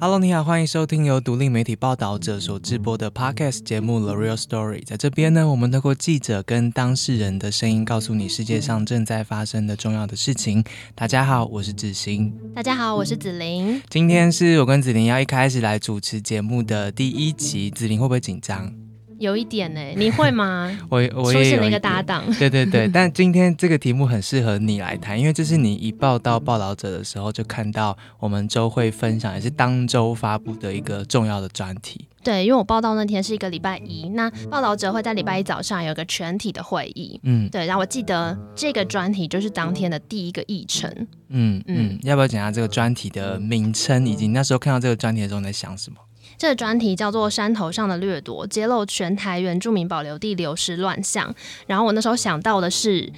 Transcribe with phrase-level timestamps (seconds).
[0.00, 4.82] Hello，你好，欢迎收听由独立媒体报道者所制播的 Podcast 节目《The Real Story》。
[4.86, 10.62] 在这边呢，我们透过记者跟当事人的声音，告诉你世界上正在发生的重要的事情。
[10.94, 12.32] 大家好，我是子欣。
[12.54, 13.82] 大家好，我是子琳。
[13.90, 18.72] 今天是我跟子琳要一开始来主持节目的第一集，子琳会不会紧张？
[19.18, 20.78] 有一点呢，你会吗？
[20.88, 22.88] 我我出现了一个搭档，对对对。
[22.92, 32.06] 但今天这个题目很适合你来谈，因为这是你一报到报道者的时候就看到我们周会分享，也是当周发布的一个重要的专题。
[32.22, 37.18] 对，因为我报道那天是一个礼拜一，那报道者会在礼拜一早上有个全体的会议。
[37.22, 37.64] 嗯，对。
[37.64, 40.92] 然后我记得这个专题就是当天的第一个议程。
[41.28, 45.96] 嗯嗯，要不要讲下这个专题的名称，以及那时候看到这个专题的时候你在想什么？
[46.38, 51.34] 这个专题叫做《山头上的掠夺》，揭露全台原住民保留地流失乱象。
[51.66, 53.12] 然后我那时候想到的是。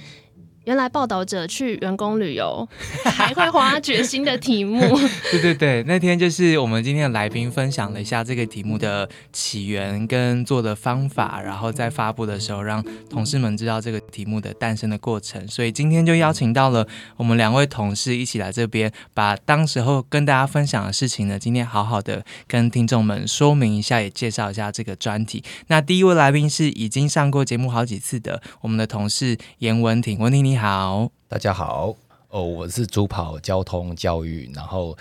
[0.65, 2.67] 原来报道者去员工旅游
[3.03, 4.79] 还会花决心的题目，
[5.31, 15.47] 对对对，那天就是我们今天的来宾分享了一下这个题目的起源跟做的方法，然后在发布的时候让同事们知道这个题目的诞生的过程。
[15.47, 25.43] 所以今天就邀请到了我们两位同事一起来这边，把当时候跟大家分享的事情呢，今天好好的跟听众们说明一下，也介绍一下这个专题。
[25.67, 30.50] 那第一位来宾是已经上过节目好几次的我们的同事严文婷，文婷你。
[30.51, 31.95] 你好，大家好
[32.27, 34.97] 哦，我是主跑交通教育，然后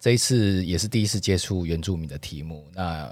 [0.00, 3.08] 这一次也是第一次接触原住民的题目，那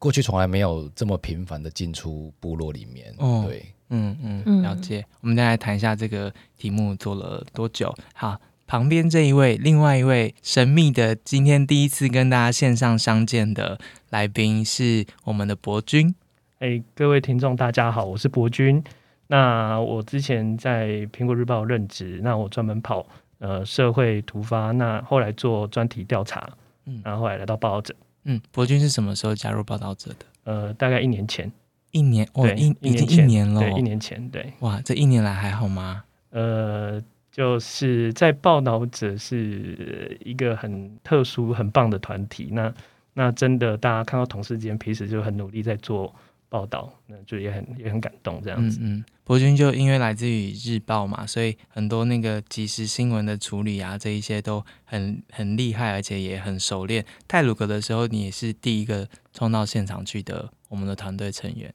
[0.00, 5.06] 过去从来没有这么频繁的进出部落里面，哦，对，嗯嗯，了解。
[5.20, 7.94] 我们再来谈一下这个题目做了多久。
[8.12, 13.78] 好，旁边这一位，另外一位神秘的，今天第一次跟大家线上相见的
[14.10, 16.12] 来宾是我们的博君。
[16.58, 18.82] 哎，各位听众，大家好，我是博君。
[19.28, 23.04] 那我之前在苹果日报任职，那我专门跑
[23.38, 26.48] 呃社会突发，那后来做专题调查，
[26.84, 30.26] 嗯，然后后来来到报道者，嗯，博君是什么时候加入报道者的？
[30.44, 31.50] 呃，大概一年前，
[31.90, 36.04] 一年，哦，一已经一年了，对，一年前，对，哇，这一年来还好吗？
[36.30, 37.02] 呃，
[37.32, 42.72] 就是在报道者是一个很特殊、很棒的团体，那
[43.12, 46.14] 那真的大家看到同事间平时就很努力在做。
[46.48, 48.78] 报道，那就也很也很感动这样子。
[48.80, 57.04] 嗯嗯，博君就因为来自于日报嘛，所以很多那个即时新闻的处理啊，这一些都很很厉害，而且也很熟练。
[57.26, 61.74] 泰鲁格的时候，你也是第一个冲到现场去的，我们的团队成员。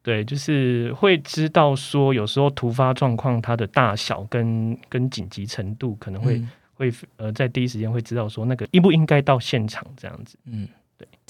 [0.00, 6.40] 对，就是会知道说，有时候突发状况它的大小跟跟紧急程度，可能会
[6.74, 10.38] 会呃在第一时间会知道说，那个应不应该到现场这样子。
[10.44, 10.68] 嗯。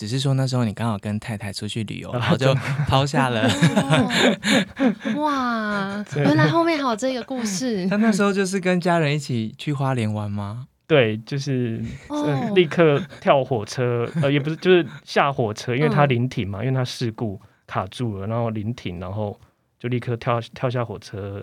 [0.03, 2.53] 只是说那时候你刚好跟太太出去旅游，然后就
[2.89, 3.49] 抛下了。
[5.15, 7.87] 哇， 原来后面还有这个故事。
[7.89, 10.67] 他那时候就是跟家人一起去花莲玩吗？
[10.89, 11.81] 对，就是
[12.53, 19.39] 立刻跳火车，呃，也不是，就是下火车，因为他临停嘛，因为他事故卡住了，然后临停，然后
[19.79, 21.41] 就立刻跳跳下火车。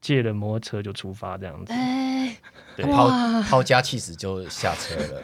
[0.00, 1.74] 借了摩托车就出发这样子，
[2.20, 2.36] 哎，
[2.84, 3.08] 抛
[3.42, 5.22] 抛家弃子就下车了。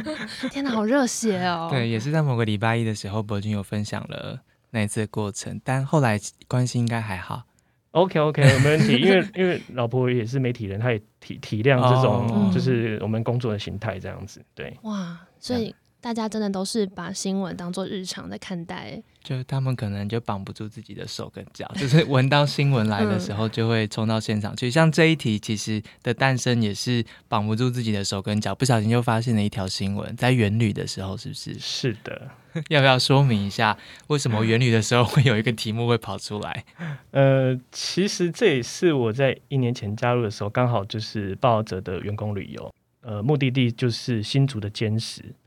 [0.50, 1.68] 天哪，好热血哦！
[1.70, 4.40] 对，也是在某个礼拜一的时候，博君有分享了
[4.70, 7.44] 那一次的过程，但后来关系应该还好。
[7.92, 14.44] OK OK，没问题，因为因为老婆也是媒体人，她也体体谅这种就是我们工作的形态这样子。
[14.54, 15.74] 对，哇，所以。
[16.00, 24.70] 大家真的都是把新闻当做日常在看待，就他们可能就绑不住自己的手跟脚，就是闻到新闻来的时候就会冲到现场去。
[24.70, 31.58] 像这一题其实的诞生也是绑不住自己的手跟脚，不小心就发现了一条新闻，在元旅的时候是不是？
[31.58, 32.30] 是的，
[32.68, 33.76] 要不要说明一下
[34.08, 36.62] 为什么元旅的时候会有一个题目会跑出来？
[37.12, 42.70] 呃，其实这也是我在一年前加入的时候，刚好就是报者的员工旅游，
[43.00, 45.00] 呃，目的地就是新竹的坚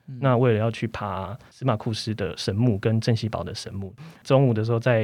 [0.07, 0.17] 石。
[0.21, 5.03] 那为了要去爬司马库斯的神木跟镇西堡的神木，中午的时候在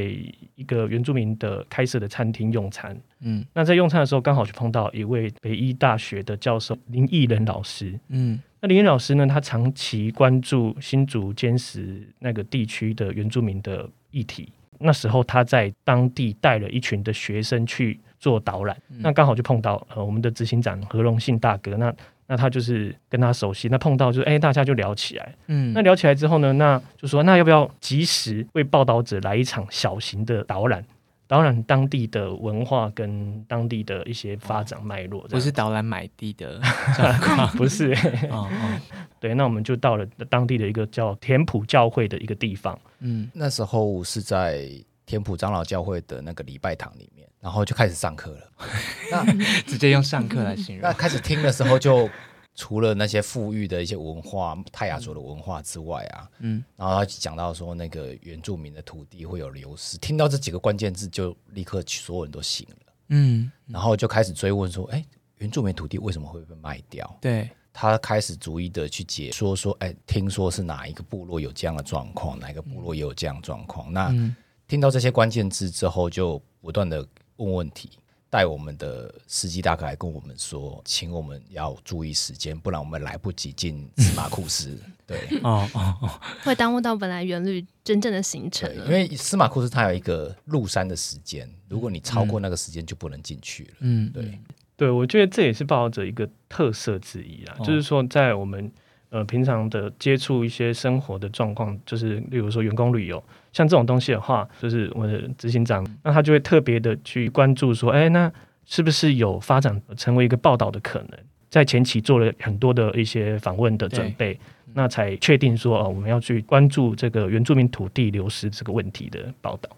[0.56, 2.97] 一个原住民的开设的餐厅用餐。
[3.19, 8.00] 嗯，那在用餐的时候刚好就碰到一位北医大学的教授林义仁老师。
[8.09, 14.52] 嗯，那林义老师呢，他长期关注新竹坚石那个地区的原住民的议题。
[14.79, 21.78] 那时候他在当地带了一群的学生去做导览，那刚好就碰到呃我们的执行长何荣信大哥。
[21.78, 21.94] 那
[22.28, 25.35] 那他就是跟他熟悉，那碰到就是哎，大家就聊起来。
[25.47, 30.85] 嗯，那聊起来之后呢，那就说那要不要及时为报道者来一场小型的导览，
[31.28, 35.22] 导览当地的文化跟当地的一些发展脉络。
[35.28, 36.61] 不是导览买地的
[37.58, 37.93] 不是。
[38.29, 38.79] 哦哦，
[39.20, 42.79] 对，那我们就到了当地的一个叫田埔教会的一个地方。
[42.99, 44.70] 嗯，那时候是在
[45.05, 47.28] 田埔长老教会的那个礼拜堂里面。
[47.43, 48.51] 然后就开始上课了，
[49.11, 49.25] 那
[49.63, 50.81] 直接用上课来形容。
[50.81, 52.09] 那开始听的时候就
[52.55, 65.03] 除了那些富裕的一些文化、泰雅族的文化之外啊，嗯，然后他讲到说那个原住民的土地会有流失，听到这几个关键字就立刻所有人都醒了，嗯，然后就开始追问说，哎，
[65.39, 67.17] 原住民土地为什么会被卖掉？
[67.19, 73.91] 对，他开始逐一的去解说说，哎，听说是哪一个部落有这样的状况，哪一个部落也有这样的状况。
[73.91, 74.34] 那嗯
[74.66, 77.05] 听到这些关键字之后，就不断的
[77.38, 77.90] 问问题，
[78.30, 84.78] 带我们的司机大哥来跟我们说，请我们要注意时间，不然我们来不及进司马库斯。
[85.06, 86.09] 对哦哦哦，
[86.46, 88.88] 会耽误到本来原旅真正的行程因。
[88.88, 93.72] 为司马库斯它有一个入山的时间，如果你超过那个时间，就不能进去了。
[93.80, 94.40] 嗯，对，
[94.78, 98.72] 对，我觉得这也是报道者一个特色之一啦，哦就是说在我们
[99.13, 108.31] 呃平常的接触一些生活的状况，就是例如说员工旅游，像这种东西的话，就是我的执行长，那他就会特别的去关注说，哎，那
[108.65, 111.19] 是不是有发展成为一个报道的可能？
[111.51, 114.39] 在前期做了很多的一些访问的准备，
[114.73, 119.69] 那才确定说，哦，我们要去关注这个原住民土地流失这个问题的报道。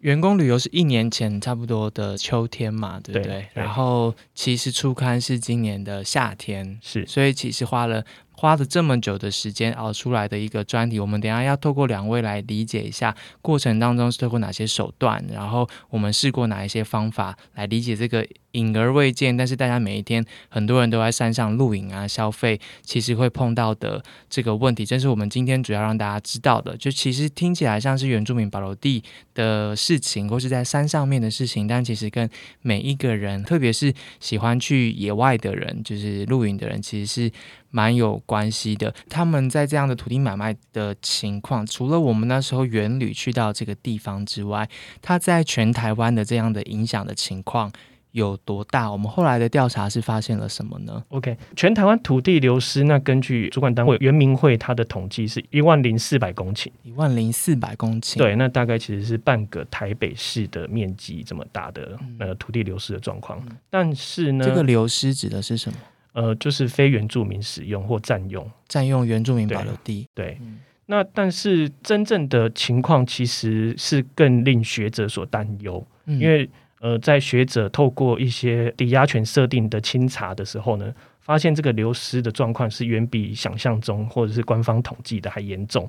[0.00, 3.22] 员工旅游是一年前差不多的秋天嘛，对不对？
[3.22, 8.02] 对对然后其实初刊是今年的夏天，是所以其实花了
[8.40, 26.74] 花了这么久的时间熬出来的一个专题，我们等下要透过两位来理解一下过程当中是透过哪些手段，然后我们试过哪一些方法来理解这个隐而未见，但是大家每一天很多人都在山上露营啊消费，其实会碰到的这个问题，这是我们今天主要让大家知道的。
[26.78, 29.04] 就其实听起来像是原住民保留地
[29.34, 32.26] 的事情，或是在山上面的事情，但其实跟
[32.62, 37.30] 每一个人，特别是喜欢去野外的人，就是露营的人，其实是
[37.70, 38.94] 蛮有关系的。
[39.08, 44.68] 他们在这样的土地买卖的情况，除了我们那时候原旅去到这个地方之外，
[45.00, 47.72] 它在全台湾的这样的影响的情况
[48.12, 48.90] 有多大？
[48.90, 58.18] 我们后来的调查是发现了什么呢？OK，全台湾土地流失，那根据主管单位原民会它的统计是一万零四百公顷，一万零四百公顷。
[58.18, 63.40] 对，那大概其实是半个台北市的面积这么大的呃土地流失的状况。
[63.70, 65.78] 但是呢，这个流失指的是什么？
[66.12, 70.06] 呃就是非原住民使用或占用，占用原住民保留地。
[70.14, 70.38] 对。
[70.40, 80.92] 嗯那但是真正的情况其实是更令学者所担忧，嗯因为呃，在学者透过一些抵押权设定的清查的时候呢，
[81.30, 85.88] 发现这个流失的状况是远比想象中或者是官方统计的还严重。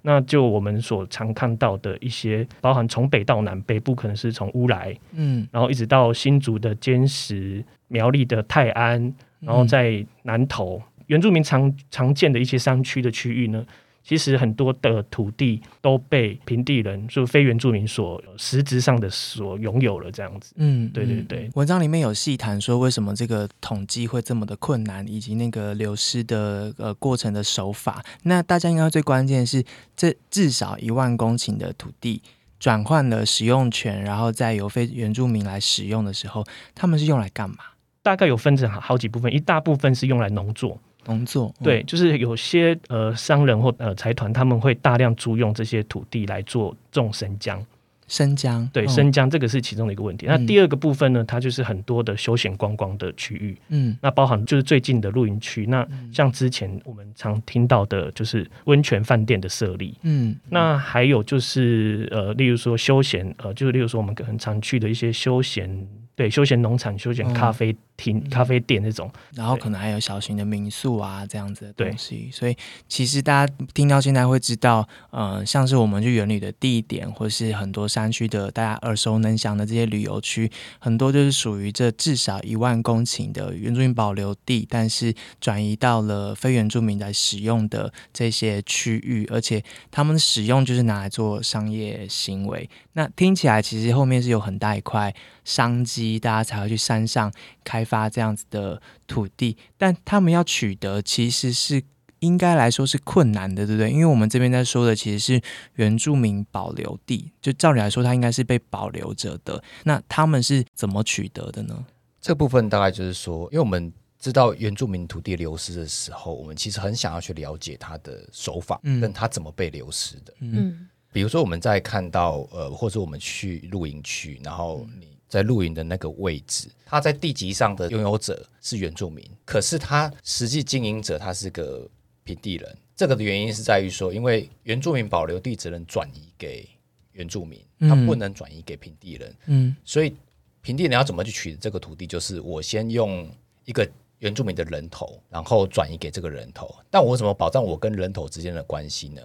[0.00, 13.62] 那就我们所常看到的一些，包含从北到南，北部可能是从乌来，嗯，然后一直到新竹的坚石、苗栗的泰安，然后在南投原住民常常见的一些山区的区域呢，
[14.02, 20.52] 其实很多的土地都被平地人，就非原住民所实质上的所拥有了，这样子。
[20.56, 28.02] 嗯，对对嗯对文章里面有细谈说为什么这个统计会这么的困难，以及那个流失的呃过程的手法。
[28.24, 29.64] 那大家应该最关键的是，
[29.96, 32.22] 这至少一万公顷的土地
[32.58, 36.44] 转换了使用权，然后再由非原住民来使用的时候，
[36.74, 37.56] 他们是用来干嘛？
[38.02, 41.54] 大概有分成好好几部分，一大部分是用来农作，农作。
[41.60, 47.64] 嗯对，就是有些呃商人或呃财团他们会大量租用这些土地来做种生姜，
[48.08, 48.68] 生姜。
[48.72, 50.26] 对，嗯生姜这个是其中的一个问题。
[50.26, 59.96] 那嗯第二个部分呢，它就是很多的休闲观光的区域，嗯那包含就是最近的露营区，那像之前我们常听到的，就是温泉饭店的设立。
[60.02, 65.86] 嗯那还有就是呃，例如说休闲，呃，就是例如说我们可能常去的一些休闲，
[66.20, 67.32] 对，休闲农场、休闲嗯。
[67.32, 72.54] 咖啡厅、咖啡店这种，然后可能还有小型的民宿啊这样子的对东西，所以
[72.86, 92.68] 其实大家听到现在会知道，呃，像是我们去园旅的地点，或是很多山区的大家耳熟能详的这些旅游区，很多就是属于这至少一万公顷的原住民保留地，但是转移到了非原住民来使用的这些区域，而且他们使用就是拿来做商业行为。
[92.92, 101.82] 那听起来其实后面是有很大一块商机，大家才会去山上开发这样子的土地，但他们要取得其实是
[102.20, 103.90] 应该来说是困难的，对不对？
[103.90, 105.40] 因为我们这边在说的其实是
[105.74, 109.62] 原住民保留地，就照理来说，它应该是被保留着的。
[109.84, 111.84] 那他们是怎么取得的呢？
[112.20, 120.34] 这部分大概就是说，因为我们知道原住民土地流失的时候，我们其实很想要去了解它的手法，嗯跟它怎么被流失的。
[120.40, 131.88] 嗯比如说我们在看到呃，或者我们去露营区，然后你在露营的那个位置，他在地级上的拥有者是原住民，可是他实际经营者他是个
[132.24, 132.76] 平地人。
[132.96, 136.68] 这个的原因是在于说，因为原住民保留地只能转移给
[137.12, 140.14] 原住民，他嗯不能转移给平地人，嗯所以
[140.60, 143.30] 平地人要怎么去取得这个土地，就是我先用
[143.64, 146.74] 一个原住民的人头，然后转移给这个人头。
[146.90, 149.22] 但我怎么保障我跟人头之间的关系呢？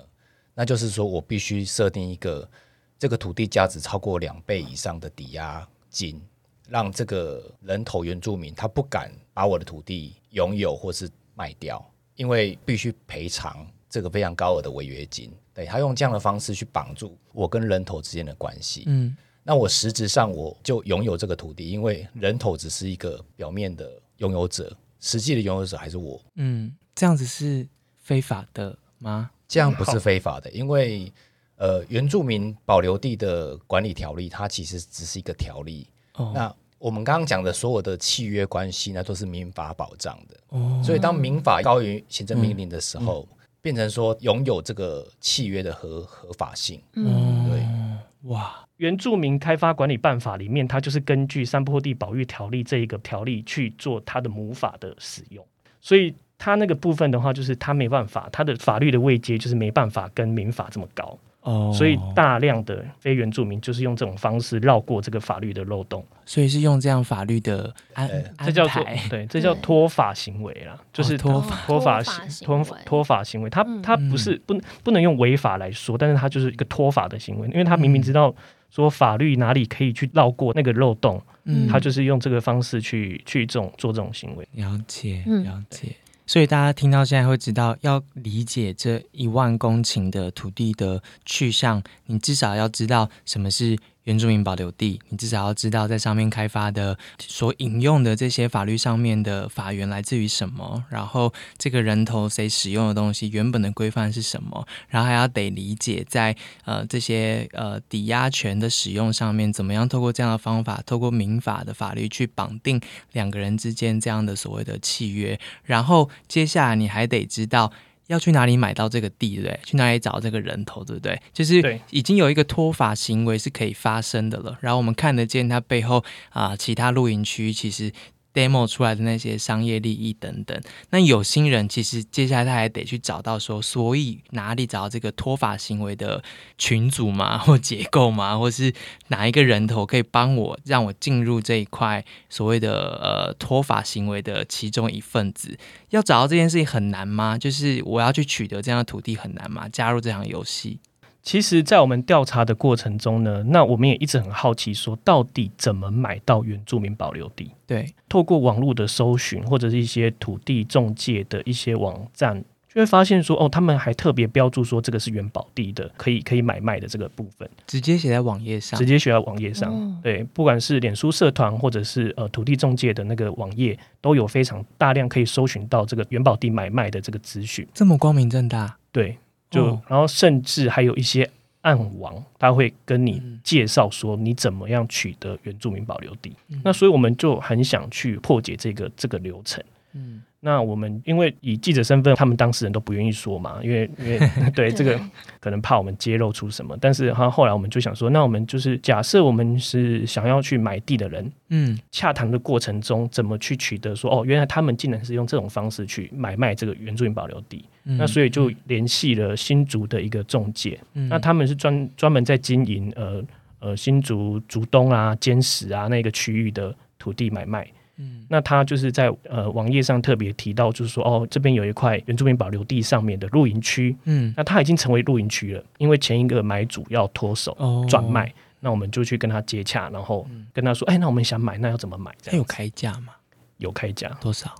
[0.54, 2.50] 那就是说我必须设定一个
[2.98, 6.22] 这个土地价值超过两倍以上的抵押金，
[6.68, 11.84] 让这个人头原住民他不敢把我的土地拥有或是卖掉，
[12.16, 15.32] 因为必须赔偿这个非常高额的违约金。
[15.54, 18.84] 对他用这样的方式去绑住我跟人头之间的关系。
[18.88, 26.22] 嗯，那我实质上我就拥有这个土地，因为人头只是一个表面的拥有者，实际的拥有者还是我。
[26.36, 29.32] 嗯，这样子是非法的吗？
[29.48, 31.10] 这样不是非法的，因为
[31.58, 35.88] 呃，原住民保留地的管理条例，它其实只是一个条例。
[36.16, 40.38] 哦，那我们刚刚讲的所有的契约关系，那都是民法保障的。
[40.50, 43.28] 哦，所以当民法高于行政命令的时候，
[43.62, 46.82] 变成说拥有这个契约的合合法性。
[46.94, 55.44] 嗯，对，哇，原住民开发管理办法里面，它就是根据山坡地保育条例这一个条例去做它的母法的使用，
[55.80, 68.10] 所以它那个部分的话，就是它没办法，它的法律的位阶就是没办法跟民法这么高，哦，所以大量的非原住民就是用这种方式绕过这个法律的漏洞，所以是用这样法律的安
[68.44, 71.56] 这叫做排对，这叫脱法行为啦，就是脱法。
[71.68, 78.34] 脱法脱法行脱脱法行为，他他不是不不能用违法来说，但是他就是一个脱法的行为，因为他明明知道
[78.72, 81.68] 说法律哪里可以去绕过那个漏洞，嗯。
[81.68, 84.48] 他就是用这个方式去去这种做这种行为。
[84.54, 85.44] 了解嗯。
[85.44, 85.96] 了解。
[86.28, 112.80] 所以大家听到现在会知道，要理解这一万公顷的土地的去向，你至少要知道什么是原住民保留地，你至少要知道在上面开发的所引用的这些法律上面的法源来自于什么，然后这个人头谁使用的东西原本的规范是什么，然后还要得理解在呃这些呃抵押权的使用上面，怎么样透过这样的方法，透过民法的法律去绑定
[113.12, 117.72] 两个人之间这样的所谓的契约，然后接下来你还得知道。
[118.08, 119.60] 要去哪里买到这个地，对不对？
[119.64, 121.20] 去哪里找这个人头，对不对？
[121.34, 127.92] 就是对已经有一个脱法行为是可以发生的了，然后我们看得见它背后啊、其他露营区其实
[128.36, 130.62] demo 出来的那些商业利益等等。
[130.92, 136.22] 那有心人其实接下来他还得去找到说，所以哪里找到这个脱发行为的
[136.58, 138.74] 群组嘛，或结构嘛，或是
[139.08, 145.58] 哪一个人头可以帮我让我进入这一块所谓的呃脱发行为的其中一份子。
[145.92, 147.38] 要找到这件事情很难吗？
[147.38, 149.70] 就是我要去取得这样的土地很难吗？
[149.70, 150.80] 加入这场游戏？
[151.26, 157.50] 其实，在我们调查的过程中呢，那我们也一直很好奇，说到底怎么买到原住民保留地？
[157.66, 162.40] 对，透过网络的搜寻，或者是一些土地中介的一些网站，
[162.72, 168.86] 就会发现说，哦，他们还特别标注说这个是原保地的，可以可以买卖的这个部分，直接写在网页上直。
[168.86, 169.74] 接写在网页上。
[169.74, 177.68] 哦对，不管是脸书社团或者是呃土地中介的那个网页，都有非常大量可以搜寻到这个原保地买卖的这个资讯。
[177.74, 179.18] 这么光明正大，对，
[179.50, 181.30] 就、哦然后甚至还有一些
[181.62, 186.36] 暗网，他会跟你嗯介绍说你怎么样取得原住民保留地。
[186.50, 189.64] 嗯那所以我们就很想去破解这个这个流程。
[189.94, 194.20] 嗯，那我们因为以记者身份，他们当事人都不愿意说嘛，因为因为
[194.54, 195.00] 对这个
[195.40, 211.10] 可能怕我们揭露出什么，但是哈后来我们就想说，那我们就是假设我们是想要去买地的人，嗯，洽谈的过程中怎么去取得说哦，原来他们竟然是用这种方式去买卖这个原住民保留地，嗯那所以就联系了新竹的一个中介，嗯。
[211.10, 213.24] 那他们是专专门在经营呃
[213.58, 217.68] 呃新竹竹东啊、坚石啊那个区域的土地买卖。
[217.98, 218.26] 嗯。
[218.30, 224.34] 那他就是在呃网页上特别提到，就是说哦，这边有一块原住民保留地上面的露营区，嗯。
[224.36, 227.86] 那它已经成为露营区了，因为前一个买主要脱手哦。
[227.90, 232.14] 转卖，那我们就去跟他接洽，然后跟他说，哎，那我们想买，那要怎么买？
[232.22, 233.14] 这样有开价吗？
[233.58, 234.54] 有开价，多少？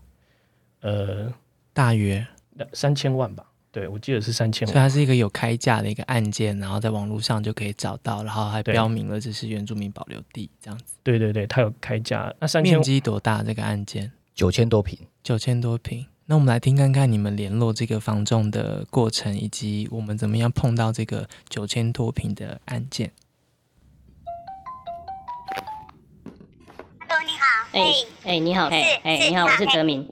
[0.82, 1.34] 呃，
[1.74, 2.26] 大约，
[2.74, 3.44] 三千万吧，
[3.76, 4.80] 对我记得是三千所以。
[4.80, 10.96] 它是一个有开价的一个案件，然后在网络上就可以找到，然后还对标明了这是原住民保留地这样子。
[11.04, 13.44] 对对对，它有开价，那三千面积多大？
[13.44, 14.98] 这个案件九千多平。
[15.22, 16.06] 九千多平。
[16.28, 23.12] 那我们来听看看你们联络这个房仲的过程，以及我们怎么样碰到这个九千多平的案件。
[27.02, 27.92] Hello，你好，哎
[28.24, 30.10] 哎，你好，是哎哎，你好，我是嘿哲明，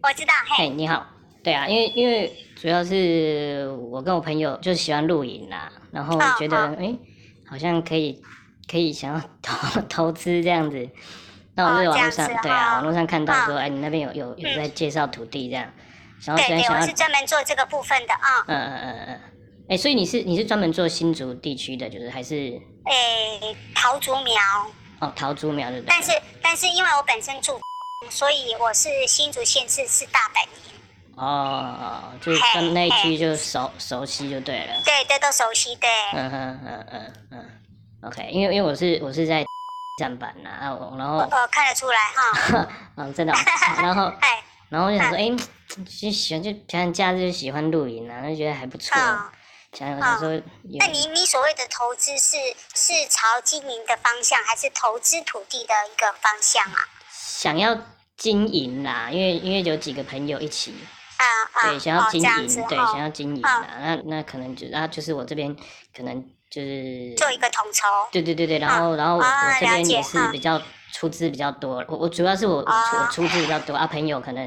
[0.00, 1.04] 我知道，哎，嘿，你好，
[1.42, 6.94] 对啊，因为因为主要是我跟我朋友就是喜欢露营啦，然后哦觉得哦哎，
[7.48, 8.22] 好像可以
[8.70, 10.86] 可以想要 投投资这样子，
[11.54, 15.64] 那我们在网络上对啊，哦网络上看到说，嗯哎，你那边有有有在介绍土地这样，
[16.26, 18.44] 然后对对，我是，专门做这个部分的啊。
[18.46, 19.20] 嗯嗯嗯嗯，
[19.70, 24.34] 哎，所以你是你是专门做新竹地区的，就是还是诶，桃竹苗，
[25.00, 25.88] 哦桃竹苗对不对？
[25.88, 26.12] 但是
[26.42, 27.58] 但是因为我本身住，
[28.10, 30.69] 所以我是新竹县市是大本营。
[31.16, 34.80] 哦，就是跟那一区就熟熟悉就对了。
[34.84, 35.74] 对，对都熟悉。
[35.76, 35.88] 对。
[36.14, 37.60] 嗯哼嗯嗯嗯。
[38.02, 39.44] OK，因为因为我是我是在
[39.98, 41.18] 站板呐，然后然后。
[41.18, 42.68] 哦，看得出来哈。
[42.96, 43.32] 嗯， 真的。
[43.82, 44.12] 然后。
[44.20, 44.42] 哎。
[44.70, 45.28] 然后我就想说，哎，
[46.00, 48.96] 就喜欢就平常假日就喜欢露营啊，就觉得还不错。
[49.72, 50.40] 想想说，
[50.78, 52.36] 那你你所谓的投资是
[52.74, 56.86] 是朝经营的方向，还是投资土地的一个方向啊？
[57.10, 57.76] 想要
[58.16, 60.72] 经营啦，因为因为有几个朋友一起。
[61.20, 61.70] 啊啊。
[61.70, 63.66] 对，想要经营，对，想要经营啦。
[63.80, 65.54] 那那可能就然后就是我这边
[65.96, 67.86] 可能就是做一个统筹。
[68.10, 69.24] 对对对对，然后然后我
[69.60, 70.60] 这边也是比较
[70.92, 74.46] 出资比较多，我我主要是我我出资比较多啊，朋友可能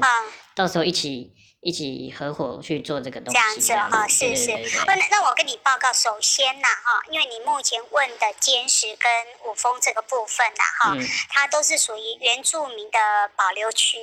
[0.54, 1.32] 到时候一起。
[1.64, 4.50] 一起合伙去做这个东西，这样子哈，是是。
[4.86, 9.10] 那那我跟你报告，首先呐哈，因为你目前问的坚石跟
[9.50, 10.94] 五峰这个部分呐哈，
[11.30, 12.98] 它都是属于原住民的
[13.34, 13.96] 保留区。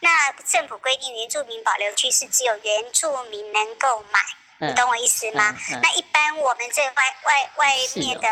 [0.00, 5.54] 那政府规定，原住民保留区是只有原住民能够买，你懂我意思吗？
[5.82, 6.92] 那一般我们这外
[7.24, 8.28] 外外面的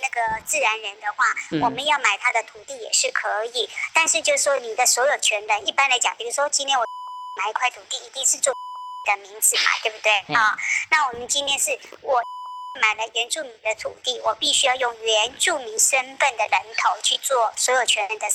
[0.00, 6.86] 那个自然人的话，我们要买他的土地也是可以，但是就是说你的所有权人，一般来讲，比如说今天我。
[7.36, 8.52] 买一块土地一定是做
[9.04, 10.56] 的名字嘛，对不对啊？
[10.90, 12.22] 那我们今天是我
[12.80, 18.26] 买了原住民的土地，我必须要用原住民身份的人头去做所有权人的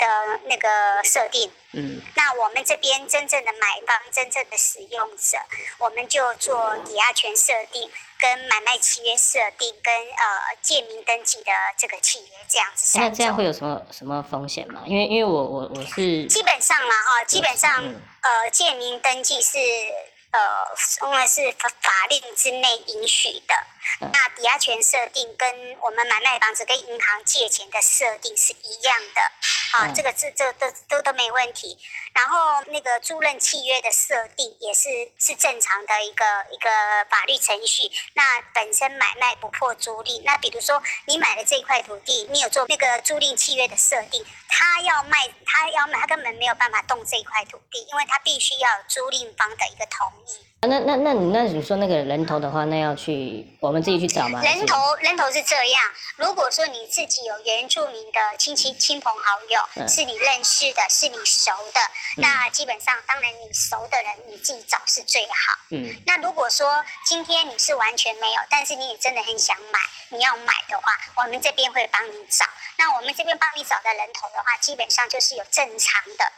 [0.00, 0.68] 的那个
[1.04, 1.52] 设定。
[1.72, 2.00] 嗯。
[2.16, 5.38] 那我们这边真正的买方、真正的使用者，
[5.78, 7.88] 我们就做抵押权设定。
[8.22, 12.98] 跟买卖契约设定，跟呃借名登记的这个契约这样子。
[12.98, 14.82] 那这样会有什么什么风险吗？
[14.84, 17.82] 因为因为我我我是基本上嘛哈，基本上
[18.20, 19.56] 呃借名登记是
[20.32, 20.66] 呃
[21.02, 23.54] 因为是法法令之内允许的。
[24.00, 29.20] 那抵押权设定跟我们买卖房子跟银行借钱的设定是一样的，
[29.78, 31.78] 啊，这个这这都都都没问题。
[32.12, 36.70] 然后那个租赁契约的设定也是是正常的一个一个
[37.08, 37.90] 法律程序。
[38.14, 50.46] 那本身买卖不破租赁，那比如说你买了这块土地，你有做那个租赁契约的设定，他要卖他要卖，他根本没有办法动这块土地，因为他必须要租赁方的一个同意。
[50.62, 54.42] 那那那你那你说那个人头的话，那要去我们自己去找吗？
[54.42, 55.82] 人头人头是这样，
[56.16, 61.80] 如果说你自己有原住民的亲戚亲朋好友，是你认识的，是你熟的，
[62.18, 65.58] 那基本上当然你熟的人你自己找是最好。
[65.70, 65.96] 嗯。
[66.04, 72.44] 那如果说今天你是完全没有，但是你也真的很想买，你要买的话，我们这边会帮你找。
[72.76, 76.30] 那我们这边帮你找的人头的话，基本上就是有正常的。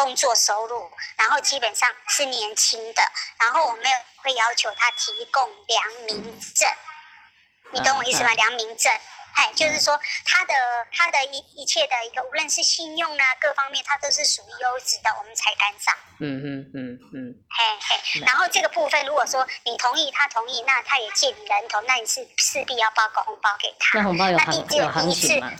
[0.00, 3.02] 工作收入，然后基本上是年轻的，
[3.38, 3.84] 然后我们
[4.16, 6.66] 会要求他提供良民证，
[7.72, 8.32] 你懂我意思吗？
[8.32, 8.90] 良民证，
[9.34, 10.54] 哎，就是说他的
[10.90, 15.94] 他的一一切的一个，无论是信用啊各方面，他都是属于优质的，我们才敢上。
[16.18, 17.34] 嗯嗯嗯嗯。
[17.50, 17.78] 嘿
[18.14, 23.98] 嘿，然后这个部分，如果说你同意，他同意，那他也借你人头，那你是势必要包个红包给他。
[23.98, 25.52] 那红包有行有行情吗？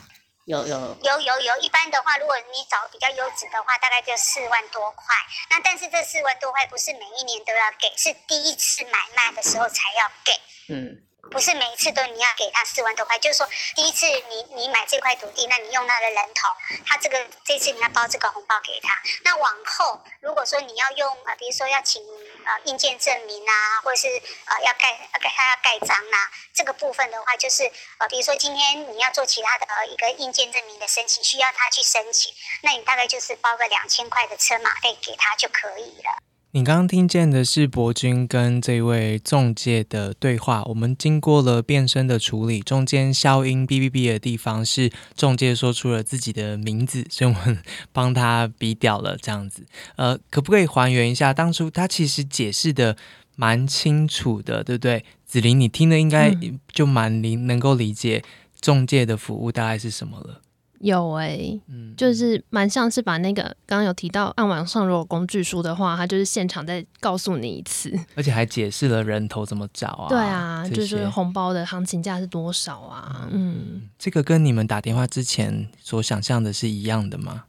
[0.50, 5.14] 有有有有有，一般的话，如果你找比较优质的话，大概就四万多块。
[5.48, 10.74] 那但是这四万多块不是每一年都要给，是第一次买卖的时候才要给。
[10.74, 11.06] 嗯。
[11.30, 16.48] 不是每一次都你要给他四万多块，就是说第一次你你买这块土地，那你用他的人头，
[16.86, 19.00] 他这个这次你要包这个红包给他。
[19.22, 22.02] 那往后如果说你要用呃，比如说要请
[22.44, 36.29] 呃印鉴证明啊，或者是呃要盖要盖他要盖章啊，这个部分的话，就是呃比如说今天你要做其他的一个印鉴证明的申请，需要他去申请，那你大概就是包个两千块的车马费给他就可以了。
[36.52, 40.64] 你刚刚听见的是博君跟这位中介的对话。
[40.64, 49.16] 我们经过了变声的处理，中间消音哔哔哔的地方是中介说出了自己的名字，所以我们 帮他逼掉了。
[49.16, 52.96] 这样子，呃，可不可以还原一下当初他其实解释的
[53.36, 55.04] 蛮清楚的，对不对？
[55.24, 56.36] 子琳，你听的应该
[56.72, 58.24] 就蛮理能够理解
[58.60, 60.40] 中介的服务大概是什么了。
[60.80, 61.38] 有哎，
[61.68, 70.08] 嗯，就是蛮像是把那个刚刚有提到，按网上如果工具书的话，他就是现场再告诉你一次，而且还解释了人头怎么找啊？
[70.08, 73.28] 对啊，就是红包的行情价是多少啊？
[73.30, 77.44] 嗯，这个跟你们打电话之前所想象的是一样的吗？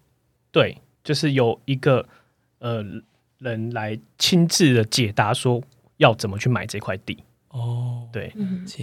[0.52, 2.06] 对，就是有一个
[2.60, 2.84] 呃
[3.38, 5.62] 人来亲自的解答说
[5.96, 8.34] 要怎么去买这块地哦，对，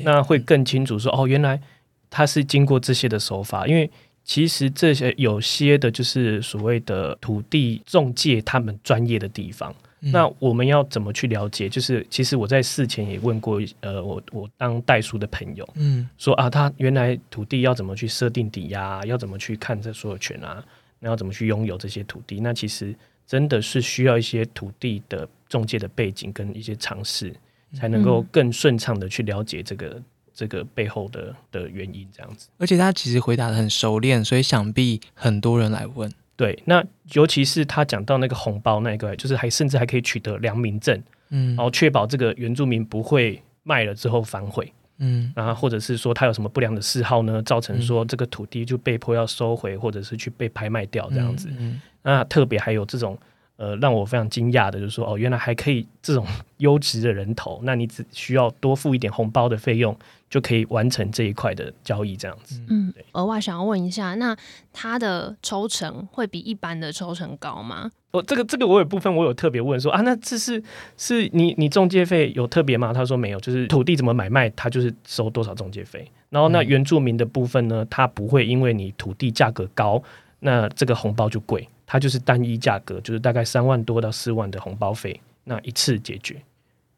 [0.05, 1.61] 那会更清楚说哦，原来
[2.09, 3.91] 他是经过这些的手法，因为。
[4.29, 9.75] 其实这些有些的，就是所谓的土地中介他们专业的地方。
[10.01, 11.67] 那我们要怎么去了解？
[11.67, 20.63] 就是其实我在事前也问过，呃，我我当代书的朋友，嗯，说啊，他原来土地要怎么去设定抵押，要怎么去看这所有权啊？
[21.01, 22.39] 那要怎么去拥有这些土地？
[22.39, 22.95] 那其实
[23.27, 27.35] 真的是需要一些土地的中介的背景跟一些尝试，
[27.73, 30.01] 才能够更顺畅的去了解这个
[30.39, 32.07] 这个背后的的原因。
[32.15, 36.09] 这样子，而且他其实回答的很熟练，所以想必很多人来问。
[36.37, 51.49] 对，那尤其是他讲到那个红包那个，就是还甚至还可以取得良民证，嗯，然后确保这个原住民不会卖了之后反悔，嗯，然后或者是说他有什么不良的嗜好呢，造成说这个土地就被迫要收回，或者是去被拍卖掉这样子。
[51.59, 53.19] 嗯那特别还有这种。
[53.59, 56.25] 呃，让我非常惊讶的，就是说，哦，原来还可以这种
[56.59, 59.95] 优质的人头，那你只需要多付一点红包的费用，
[60.31, 62.63] 就可以完成这一块的交易，这样子。
[62.69, 64.37] 嗯，额外想要问一下，那
[64.73, 67.91] 它的抽成会比一般的抽成高吗？
[68.13, 70.63] 哦，这个这个我有部分我有特别问说啊，那这是
[70.97, 72.93] 是你你中介费有特别吗？
[72.93, 76.09] 他说没有，就是土地怎么买卖，他就是收多少中介费。
[76.31, 80.03] 然后那原住民的部分呢，他不会因为你土地价格高，
[80.41, 81.69] 那这个红包就贵。
[81.91, 86.37] 它就是单一价格，就是大概三万多到四万的红包费，那一次解决。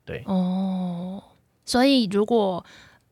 [0.05, 1.22] 对哦，
[1.64, 2.66] 所以如果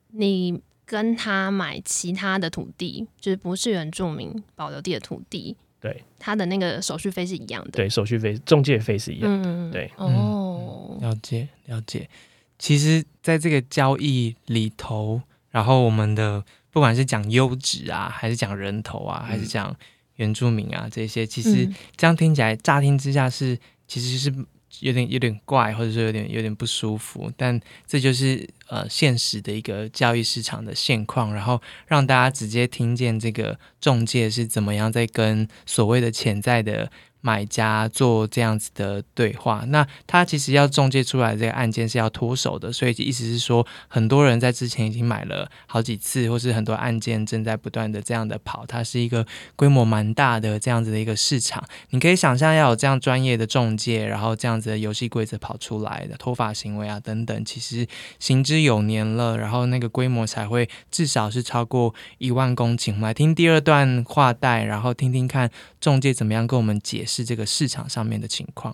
[0.08, 7.70] 你跟他买其他的土地，就是不是原住民保留地的土地，对，他的那个手续费是一样的。
[7.70, 9.70] 对，手续费、中介费是一样的。
[9.70, 12.10] 对，哦，了解了解。
[12.58, 19.76] 其实，在这个交易里头，然后我们的不管是讲优质啊，还是讲人头啊，还是讲。
[20.18, 24.32] 原住民啊，这些其实这样听起来，乍听之下是其实是
[24.80, 36.90] 有点有点怪，或者说有点有点不舒服，但这就是呃现实的一个教育市场的现况，然后让大家直接听见这个中介是怎么样在跟所谓的潜在的。
[37.28, 51.62] 买家做这样子的对话，那他其实要中介出来这个案件是要脱手的，所以意思是说，很多人在之前已经买了好几次，或是很多案件正在不断的这样的跑，它是一个规模蛮大的这样子的一个市场。
[51.90, 57.86] 你可以想象，要有这样专业的中介，然后这样子的游戏规则跑出来的脱法行为啊等等，其实
[58.18, 62.92] 行之有年了，然后那个规模才会至少是超过一万公顷。
[62.92, 67.17] 我们来听第二段话带，然后听听看中介怎么样跟我们解释。
[67.18, 68.72] 是这个市场上面的情况。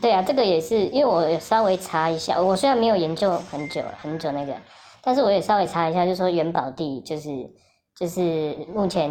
[0.00, 4.56] 对啊，这个也是，因为我稍微查一下，我虽然没有研究很久很久那个，
[5.02, 7.30] 但是我也稍微查一下，就说元宝地就是
[7.96, 9.10] 就是目前，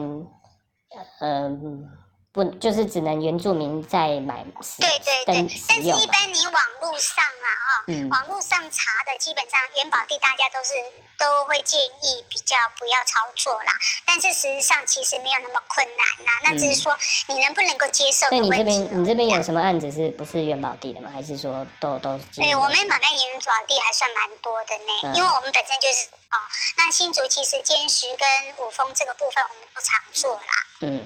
[1.20, 1.90] 嗯。
[2.36, 4.44] 不，就是只能原住民在买，
[4.78, 10.74] 对对对，但是一般你网络上啊，哈，网络上查的基本上元宝地，大家都是
[11.18, 13.72] 都会建议比较不要操作啦。
[14.06, 16.92] 但是事实上其实没有那么困难呐，那只是说
[17.28, 18.28] 你能不能够接受。
[18.30, 21.10] 那你这边你这边有什么案子是不是元宝地的吗？
[21.14, 22.20] 还是说都都？
[22.36, 26.36] 对，我们买卖元宝地还算蛮多的呢，因为我们本身就是哦，
[26.76, 28.28] 那新竹其实坚石跟
[28.68, 30.68] 五峰这个部分我们不常做啦。
[30.82, 31.00] 嗯。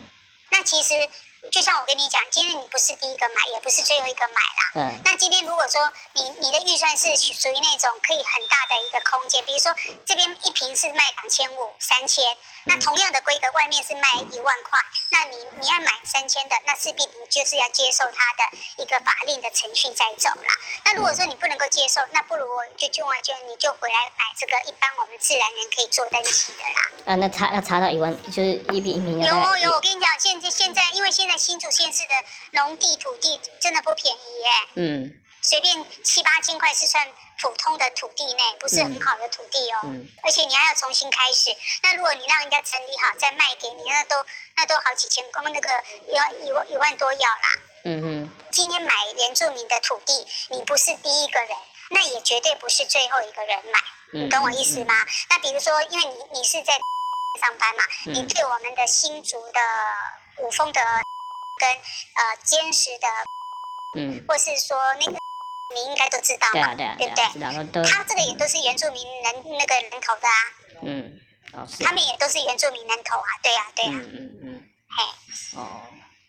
[0.50, 1.10] 那其实
[1.52, 4.72] 就像我跟你讲，今天你不是第一个买，也不是最后一个买啦。
[4.76, 5.02] 嗯。
[5.06, 9.74] 那今天如果说你你的预算是属于那种可以很大的一个空间，比如说
[10.06, 12.38] 这边一瓶是卖两千五、三千，
[12.70, 14.78] 那同样的规格外面是卖一万块，
[15.10, 20.54] 那你你要买三千的，那势必你就是要接受它的一个法令的程序再走啦。
[20.86, 26.92] 那如果说你不能够接受，那不如我就就就你就回来买这个一般我们自然人可以做登记的啦。
[27.06, 29.26] 啊，那差要差到一万，就是一比一瓶有
[29.58, 30.48] 有，我跟你讲，现在。
[30.60, 32.14] 现在，因为现在新竹县市的
[32.52, 34.50] 农地土地真的不便宜耶。
[34.76, 35.22] 嗯。
[35.42, 37.08] 随便七八千块是算
[37.42, 39.80] 普通的土地内，不是很好的土地哦。
[39.84, 40.08] 嗯。
[40.24, 41.56] 而且你还要重新开始。
[41.84, 44.26] 那如果你让人家整理好再卖给你，那都
[44.56, 45.70] 那都好几千，公那个
[46.08, 47.58] 要一万一万多要啦。
[47.86, 48.30] 嗯哼。
[48.52, 51.50] 今天买原住民的土地，你不是第一个人，
[51.92, 53.80] 那也绝对不是最后一个人买。
[54.14, 54.94] 你懂我意思吗？
[55.30, 56.74] 那比如说，因为你你是在
[57.40, 59.60] 上班嘛，你对我们的新竹的。
[60.42, 60.80] 五峰的
[61.60, 63.08] 跟呃坚实的，
[63.96, 65.20] 嗯，或是说那个
[65.74, 67.84] 你应该都知道嘛，对不对？
[67.90, 70.40] 他这个也都是原住民人那个人口的啊，
[70.84, 71.20] 嗯，
[71.84, 75.82] 他们也都是原住民人口啊，对呀，对呀，嗯嗯嗯，嘿，哦，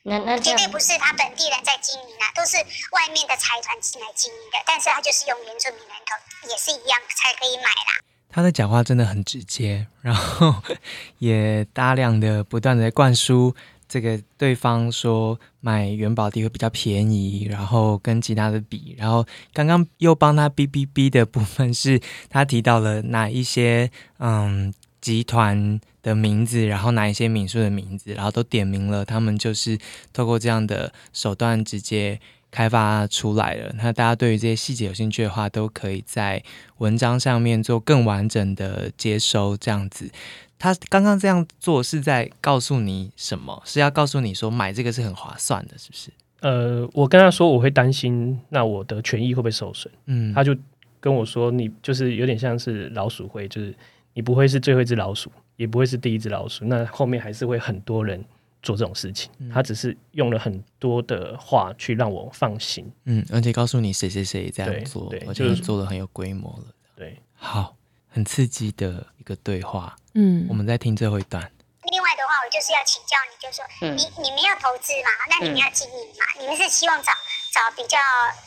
[0.03, 2.57] 那那绝对不是他本地人在经营啊，都是
[2.93, 8.01] 外面的财团进来经营的，但是他就是用原住民人口，也是一样才可以买啦。
[8.33, 10.55] 他的讲话真的很直接，然后
[11.19, 13.55] 也大量的不断的灌输。
[13.91, 29.77] 这个对方说买元宝地会比较便宜，然后跟其他的比，然后刚刚又帮他哔哔哔的部分是他提到了哪一些嗯集团的名字，然后哪一些民宿的名字，然后都点名了，他们就是
[30.13, 33.73] 透过这样的手段直接开发出来了。
[33.77, 36.43] 那大家对于这些细节有兴趣的话，都可以在
[36.79, 39.57] 文章上面做更完整的接收。
[39.57, 40.11] 这样子，
[40.59, 43.63] 他刚刚这样做是在告诉你什么？
[43.65, 46.11] 是要告诉你说买这个是很划算的，是不是？
[46.41, 49.93] 呃，我跟他说我会担心，那我的权益会不会受损？
[50.07, 50.57] 嗯，他就
[50.99, 53.75] 跟我说，你就是有点像是老鼠会，就是
[54.15, 58.25] 你不会是最后一只老鼠，也不会是第一只老鼠，那后面还是会很多人。
[58.63, 67.77] 做这种事情，他只是用了很多的话去让我放心，嗯，而且告诉你谁谁谁这样做，而且做的很有规模了，对，好，
[68.09, 71.43] 很刺激的一个对话，嗯，我们在听最后一段。
[71.91, 73.65] 另外的话，我就是要请教你，就是说，
[73.97, 77.11] 你你们要投资嘛，那你们要经营嘛，你们是希望找
[77.53, 77.99] 找比较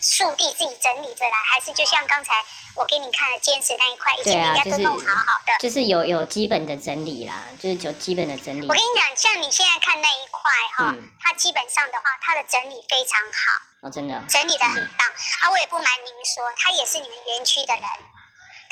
[0.01, 2.33] 速地自己整理着来，还是就像刚才
[2.75, 8.67] 我给你看的坚持那一块，以前人家都弄好好的，就是有有基本的整理啦，就是有基本的整理。
[8.67, 15.07] 我跟你讲，像你现在看那一块哈，它基本上的话，它的整理非常好，哦，真的，整理的很棒。
[15.41, 17.83] 啊，我也不瞒您说，他也是你们园区的人。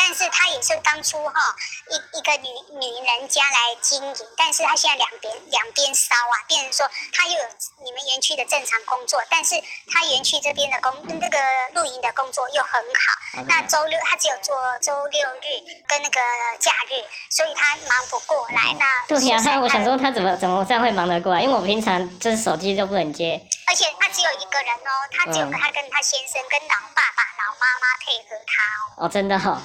[0.04, 1.56] 但是他也是当初哈
[1.88, 7.46] 一一个女女人家来经营，但是他现在两边两边烧啊，变成说他又有
[7.84, 9.54] 你们园区的正常工作，但是
[9.94, 11.38] 他园区这边的工那个
[11.76, 13.44] 露营的工作又很好。
[13.48, 15.46] 那周六他只有做周六日
[15.88, 16.20] 跟那个
[16.60, 18.76] 假日，所以他忙不过来。
[18.80, 21.42] 那对呀，我想说他怎么怎么这样会忙得过来？
[21.42, 29.06] 因为我平常就是手机都不能接，而且他只有一个人哦，他只有他跟他先生跟老爸爸老妈妈配合他哦。
[29.06, 29.62] 哦，真的哈。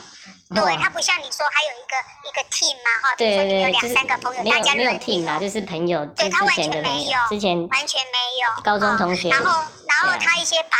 [0.50, 1.94] 对他不像你说还有一个
[2.28, 10.76] 一个 team 嘛哈，对对对，有两三个朋友，大家没有 team 啊，就是朋友，对他完全没有，之前完全没有高中同学，然后然后他一些把，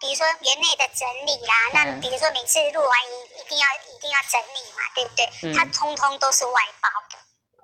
[0.00, 5.54] 比如说园内的整理啦，那比如说每次录完音一定要一定要整理嘛，对不对？
[5.54, 7.18] 他通通都是外包的。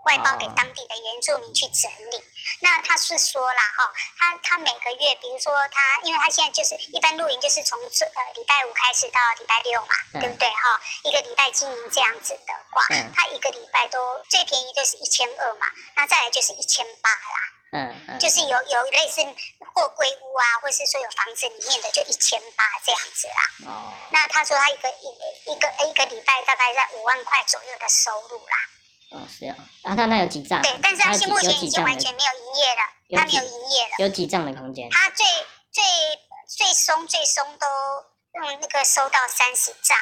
[0.05, 2.25] 外包给当地的原住民去整理。
[2.61, 10.81] 那他是说了哈，他他每个月，比如说他，因为他现在就是一般露营就是从这呃礼拜五开始到礼拜六嘛，对不对哈？
[11.03, 12.83] 一个礼拜经营这样子的话，
[13.15, 17.51] 他一个礼拜都最便宜就是一千二嘛，那再来就是一千八啦。
[17.77, 19.21] 嗯就是有有类似
[19.75, 23.73] 货柜屋啊，或是说有房子里面的就一千八这样子啦。
[23.73, 23.93] 哦。
[24.11, 28.57] 那他说他一个一一个一个礼拜大概在五万块左右的收入啦。
[29.15, 30.61] 哦，是啊，然后他那有几账？
[30.63, 32.83] 对，但是他现目前已经完全没有营业了，
[33.21, 33.95] 他没有营业了。
[33.99, 34.91] 有几账的空间？
[34.91, 35.25] 他最
[35.71, 35.85] 最
[36.49, 37.67] 最松最松都
[38.41, 39.97] 用那个收到三十账。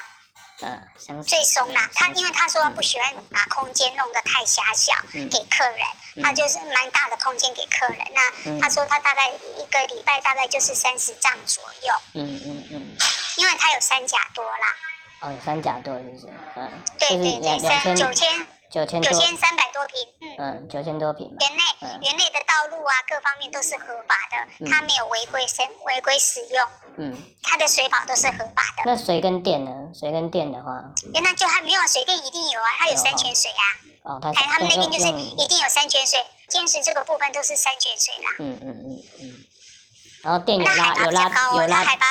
[0.65, 1.91] 嗯，最松啦。
[1.93, 5.87] 他因为他说不喜欢把空间弄得太狭小给客人，
[6.23, 7.99] 他就是蛮大的空间给客人。
[8.15, 11.95] 那他说他大概一个礼拜大概就是三十张左右。
[12.15, 12.97] 嗯嗯嗯。
[13.37, 14.77] 因为他有三甲多啦。
[15.23, 16.71] 哦，三甲多就是，嗯。
[16.99, 18.47] 对对对，三九千。
[18.73, 21.29] 九千九千三百多平，嗯，九千多平。
[21.29, 21.63] 园内
[22.01, 26.69] 园内的道路啊，各方面都是合法的，它没有违规生违规使用。
[26.97, 28.85] 嗯，它的水保都是合法的。
[28.87, 29.71] 那水跟电呢？
[29.95, 30.83] 水跟电的话，
[31.13, 33.63] 那就还没有水电一定有啊，它有山泉水啊。
[34.05, 38.31] 哦，它他们那边就是一定有山泉水，坚持这个部分都是山泉水啦。
[38.39, 39.45] 嗯嗯嗯嗯。
[40.23, 42.07] 然后电有拉有拉有拉海拔，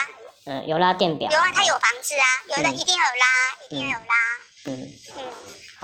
[0.46, 1.28] 嗯，有拉电表。
[1.32, 3.26] 有啊，它有房子啊，有的一定要有拉，
[3.68, 4.14] 一定要有拉。
[4.66, 5.24] 嗯嗯。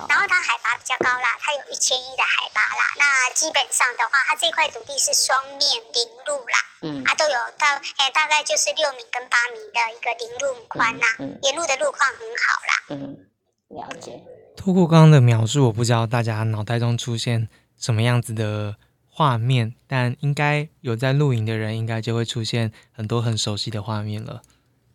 [0.06, 2.84] 然后它海拔比较高啦，它有一千一的海拔啦。
[2.98, 5.60] 那基本上的话，它这块土地是双面
[5.94, 7.66] 林路啦，嗯，它都有到，
[7.98, 11.06] 哎，大概就是六米跟八米的一个林路宽呐，
[11.42, 12.74] 沿路的路况很好啦。
[12.90, 13.26] 嗯，
[13.70, 14.22] 了解。
[14.56, 18.76] 透过刚刚的描述，我不知道大家脑袋中出现什么样子的
[19.10, 24.42] 画面，但应该有在露营的人，应该就会出现很多很熟悉的画面了。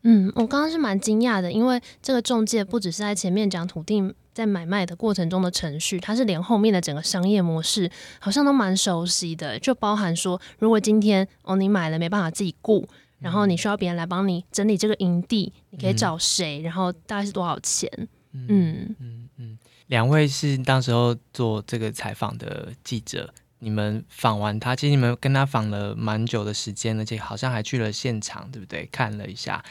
[0.02, 12.88] 嗯，我刚刚是蛮惊讶的，因为这个中介不只是在前面讲土地在买卖的过程中的程序，它是连后面的整个商业模式好像都蛮熟悉的，就包含说，如果今天哦你买了没办法自己雇，
[13.20, 17.88] 然后你需要别人来帮你整理这个营地，你可以找谁，然后大概是多少钱？
[18.32, 28.86] 嗯嗯嗯，两位是当时候做这个采访的记者，你们访完他，其实你们跟他访了蛮久的时间，而且好像还去了现场，对不对？
[28.90, 29.64] 看了一下。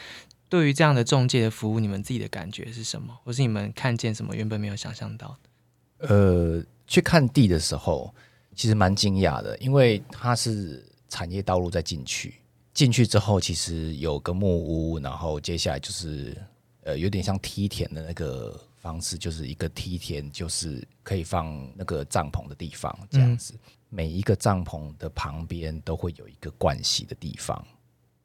[0.48, 3.14] 对于这样的中介的服务，你们自己的感觉是什么？
[3.22, 6.08] 或是你们看见什么原本没有想象到的？
[6.08, 8.14] 呃，去看地的时候，
[8.54, 12.34] 其实蛮惊讶的，因为它是产业道路在进去，
[12.72, 16.36] 进去之后其实有个木屋，然后接下来就是
[16.84, 23.54] 呃有点像梯田的那个方式，就是一个梯田，就是可以放那个帐篷的地方，这样子。
[23.92, 27.62] 每一个帐篷的旁边都会有一个盥洗的地方，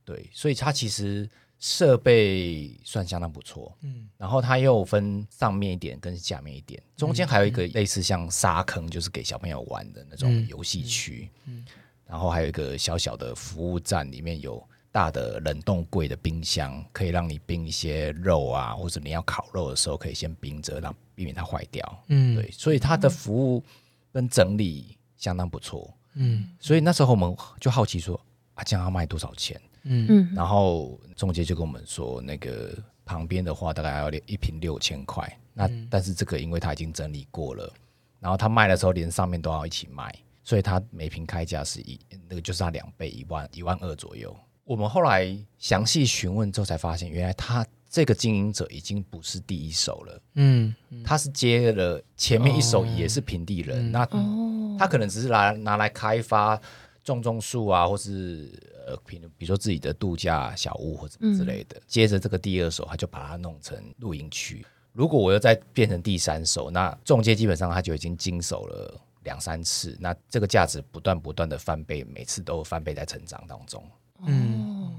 [0.05, 1.29] 对，所以它其实。
[1.59, 11.65] 设备算相当不错，嗯，然后它又分上面一点跟下面一点，中间还有一个类似像沙坑，就是给小朋友玩的那种游戏区，嗯，
[12.05, 14.63] 然后还有一个小小的服务站，里面有。
[14.89, 22.03] 大的冷冻柜的冰箱，可以让你冰一些肉啊，或者你要烤肉的时候可以先冰着，让避免它坏掉。
[22.07, 23.63] 嗯，对，所以它的服务
[24.11, 25.93] 跟整理相当不错。
[26.13, 28.19] 嗯所以那时候我们就好奇说，
[28.53, 29.59] 啊，这样要卖多少钱？
[29.83, 35.39] 嗯嗯，然后中介就跟我们说，那个旁边的话大概要一瓶六千块。
[35.53, 37.71] 那、但是这个因为他已经整理过了，
[38.19, 44.35] 然后他卖的时候连上面都要一起卖，所以他每瓶开价是一那个就是他两倍，一万一万二左右。
[44.63, 56.59] 我们后来详细询问之后才发现，原来他这个经营者已经不是第一手了，嗯他是接了前面一手也是平地人，那哦，他可能只是拿拿来开发
[57.03, 58.49] 种种树啊，或是
[58.85, 61.81] 呃，比如比如说自己的度假小屋或者之类的。
[61.87, 64.65] 接着这个第二手，他就把它弄成露营区。
[64.93, 73.83] 如果我又再变成第三手，那中介基本上他就已经经手了两三次，那这个价值不断不断的翻倍，每次都翻倍在成长当中。
[74.25, 74.93] 嗯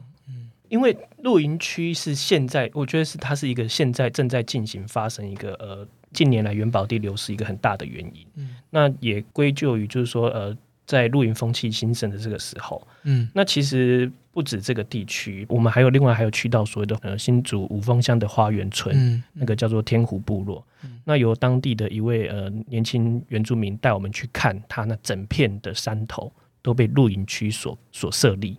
[0.69, 8.27] 因为露营区是现在，我觉得是它是一个现在正在进行发生一个呃近年来元宝地流失一个很大的原因。
[8.37, 10.55] 嗯那也归咎于就是说呃
[10.85, 20.65] 在露营风气兴盛的这个时候，嗯那其实不止这个地区，我们还有另外还有去到所谓的呃新竹五峰乡的花园村，嗯那个叫做天湖部落。
[21.05, 28.57] 那由当地的一位呃年轻原住民带我们去看，他那整片的山头都被露营区所所设立。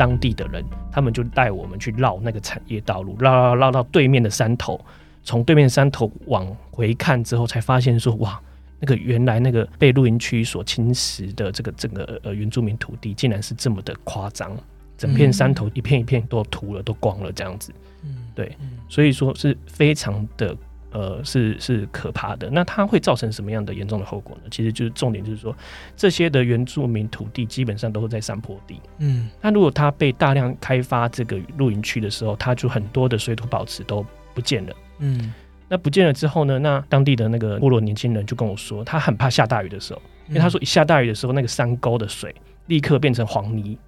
[0.00, 4.82] 当地的人，他们就带我们去绕那个产业道路，绕绕绕到对面的山头，
[5.22, 8.40] 从对面山头往回看之后，才发现说，哇，
[8.78, 14.56] 那个原来那个被露营区所侵蚀的这个整个呃原住民土地，竟然是这么的夸张，
[14.96, 17.70] 整片山头一片一片都秃了，都光了这样子。
[18.02, 18.56] 嗯对，
[18.88, 20.56] 所以说是非常的
[20.92, 22.48] 呃是是可怕的。
[22.50, 24.48] 那它会造成什么样的严重的后果呢？
[24.50, 25.54] 其实就是重点就是说，
[25.96, 28.80] 这些的原住民土地基本上都是在山坡地。
[28.98, 34.76] 嗯那如果它被大量开发这个露营区的时候，它就很多的水土保持都不见了。
[34.98, 35.32] 嗯
[35.72, 36.58] 那不见了之后呢？
[36.58, 42.34] 那当地的那个部落年轻人就跟我说，他很怕下大雨的时候，因为他说一下大雨的时候，那个山沟的水
[42.66, 43.78] 立刻变成黄泥，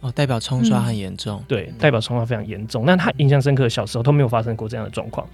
[0.00, 1.42] 哦，代表冲刷很严重。
[1.48, 2.84] 对，代表冲刷非常严重。
[2.84, 5.26] 那他印象深刻，小时候都没有发生过这样的状况。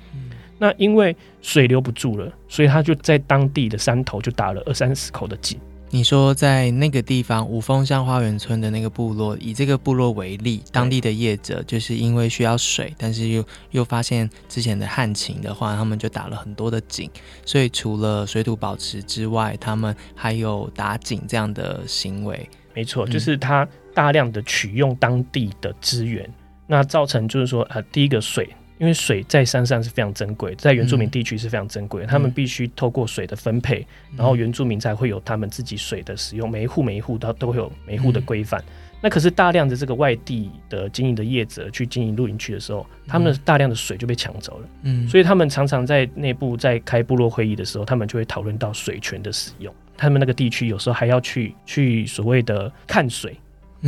[0.59, 5.59] 那因为水留不住了，所以他就在当地的山头就打了二三十口的井。
[5.91, 17.09] 你说在那个地方五峰乡花园村的那个部落，以这个部落为例，当地的业者就是因为需要水，但是又又发现之前的旱情的话，他们就打了很多的井，
[17.45, 22.49] 所以除了水土保持之外，他们还有打井这样的行为。
[22.75, 26.29] 没错，嗯就是他大量的取用当地的资源，
[26.67, 33.87] 那造成就是说，呃，第一个水，因为水在山上是非常珍贵，在原住民地区是非常珍贵的，他们必须透过水的分配，
[34.17, 38.63] 然后原住民才会有他们自己水的使用，每一户每一户都都会有每一户的规范。
[39.03, 49.73] 那可是大量的这个外地的经营的业者去经营露营区的时候，他们的大量的水就被抢走了，嗯，所以他们常常在内部在开部落会议的时候，他们就会讨论到水权的使用。
[49.99, 53.37] 他们那个地区有时候还要去去所谓的看水，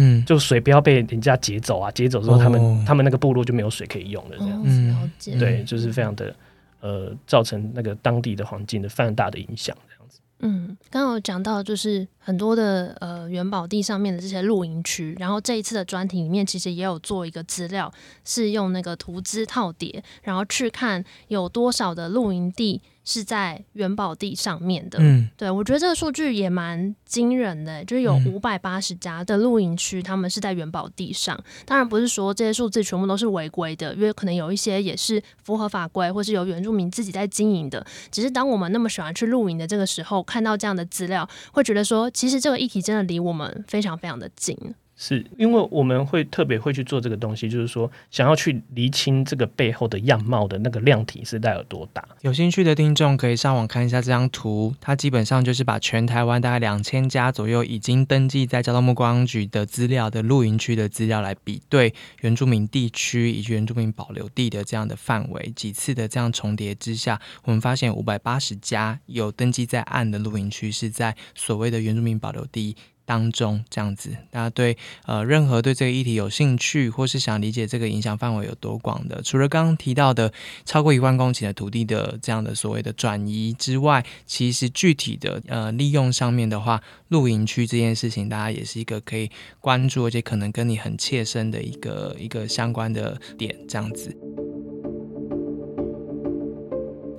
[0.00, 5.36] 嗯就水不要被人家劫走啊，劫走之后他们、哦他们那个部落就没有水可以用了，这样、哦，嗯了解。
[5.36, 6.34] 对，就是非常的
[6.80, 10.20] 呃，造成那个当地的环境的非常大的影响，这样子。
[10.40, 17.92] 嗯，刚刚有讲到，就是很多的呃元宝地上面的这些露营区，然后这一次的专题里面其实也有做一个资料，
[18.24, 24.98] 是用那个图资套叠，然后去看有多少的露营地是在元宝地上面的。
[25.00, 31.42] 嗯对，我觉得这个数据也蛮惊人的，就是有嗯五百八十家的露营区，他们是在元宝地上。
[31.64, 37.84] 当然不是说这些数字全部都是违规的，因为可能有一些也是符合法规，或是由原住民自己在经营的。
[38.10, 44.54] 只是当我们那么喜欢去露营的这个时候，看到这样的资料，会觉得说，其实这个议题真的离我们非常非常的近。
[45.00, 52.06] 是因为我们会特别会去做这个东西，就是说想要去厘清这个背后的样貌的那个量体是带有多大。
[52.22, 72.74] 有兴趣的听众可以上网看一下这张图，它基本上就是把全台湾大概两千家左右已经登记在交通部观光局的资料的露营区的资料来比对原住民地区以及原住民保留地的这样的范围，几次的这样重叠之下，我们发现五百八十家有登记在案的露营区是在所谓的原住民保留地。
[73.08, 80.30] 当中这样子，大家对呃任何对这个议题有兴趣，或是想理解这个影响范围有多广的，除了刚刚提到的
[80.66, 94.14] 超过一万公顷的土地的这样的所谓的转移之外，其实具体的呃利用上面的话，露营区这件事情，大家也是一个可以关注，而且可能跟你很切身的一个一个相关的点，这样子。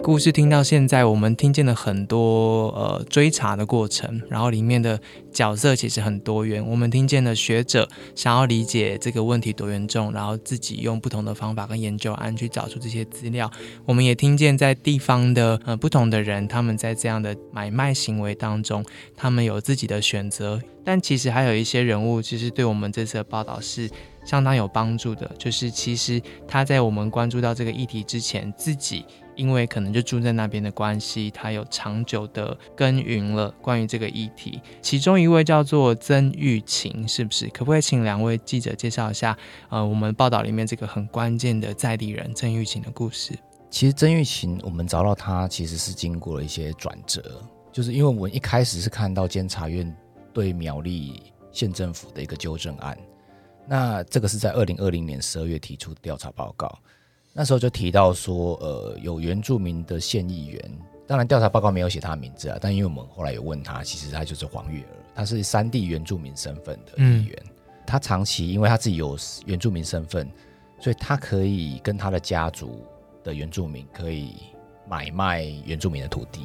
[0.02, 5.00] 故事听到现在，我们听见了很多呃追查的过程，然后里面的
[5.32, 6.66] 角色其实很多元。
[6.66, 13.52] 我们听见了学者想要理解这个问题多严重，然后自己用不同的方法跟研究案去找出这些资料。
[13.86, 18.84] 我们也听见在地方的呃不同的人，他们在这样的买卖行为当中，
[19.16, 20.60] 他们有自己的选择。
[20.84, 23.88] 但其实还有一些人物，其实对我们这次的报道是
[24.26, 25.30] 相当有帮助的。
[25.38, 29.06] 就是其实他在我们关注到这个议题之前，自己。
[29.39, 34.59] 因为可能就住在那边的关系，他有长久的耕耘了关于这个议题。
[34.81, 37.47] 其中一位叫做曾玉琴，是不是？
[37.47, 39.37] 可不可以请两位记者介绍一下？
[39.69, 43.33] 呃，我们报道里面这个很关键的在地人曾玉琴的故事。
[43.69, 49.95] 其实曾玉琴，我们找到他其实是经过了一些转折，就是因为我们一开始是看到监察院
[50.33, 52.97] 对苗栗县政府的一个纠正案，
[53.65, 56.77] 那这个是在二零二零年十二月提出的调查报告。
[57.39, 60.61] 那时候就提到说，呃，有原住民的县议员，
[61.07, 67.43] 当然调查报告没有写他的名字啊，但因为我们后来有问他，其实他就是黄月儿，他是三地原住民身份的议员，
[67.87, 70.29] 他长期因为他自己有原住民身份，
[70.81, 72.85] 所以他可以跟他的家族
[73.23, 74.33] 的原住民可以
[74.85, 76.41] 买卖原住民的土地。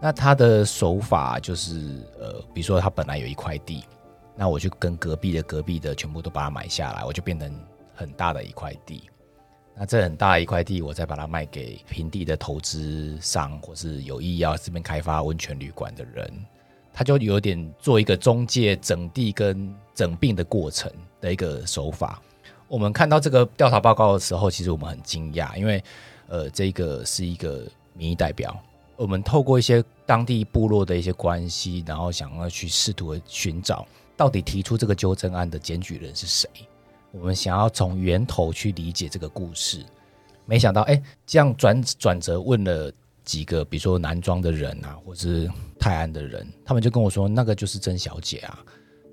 [0.00, 3.84] 那他的手法就是，呃，比如说他本来有一块地，
[4.34, 7.56] 那我就跟隔壁的隔壁的全部都把它买下来，我就变成
[7.94, 9.08] 很大的一块地。
[9.76, 16.32] 那这很大一块地，我再把它卖给平地的投资商，或是有意要这边开发温泉旅馆的人，
[16.92, 20.88] 他就有点做一个中介整地跟整并的过程
[21.20, 22.22] 的一个手法。
[22.68, 25.82] 我们看到这个调查报告的时候，其实我们很惊讶，因为
[26.28, 28.56] 呃，这个是一个民意代表，
[28.96, 33.84] 我们透过一些当地部落的一些关系，然后想要去试图寻找
[34.16, 36.48] 到底提出这个纠正案的检举人是谁。
[37.14, 39.84] 我们想要从源头去理解这个故事，
[40.46, 42.92] 没想到哎，这样转转折问了
[43.24, 45.48] 几个，比如说男装的人啊，或是
[45.78, 48.58] 泰安的人，他们就跟我说，那个就是曾小姐啊。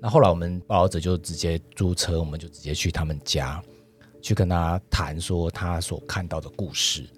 [0.00, 3.62] 那后来我们报道者就直接租车，我们就直接去他们家，
[4.20, 7.08] 去跟他谈说他所看到的故事。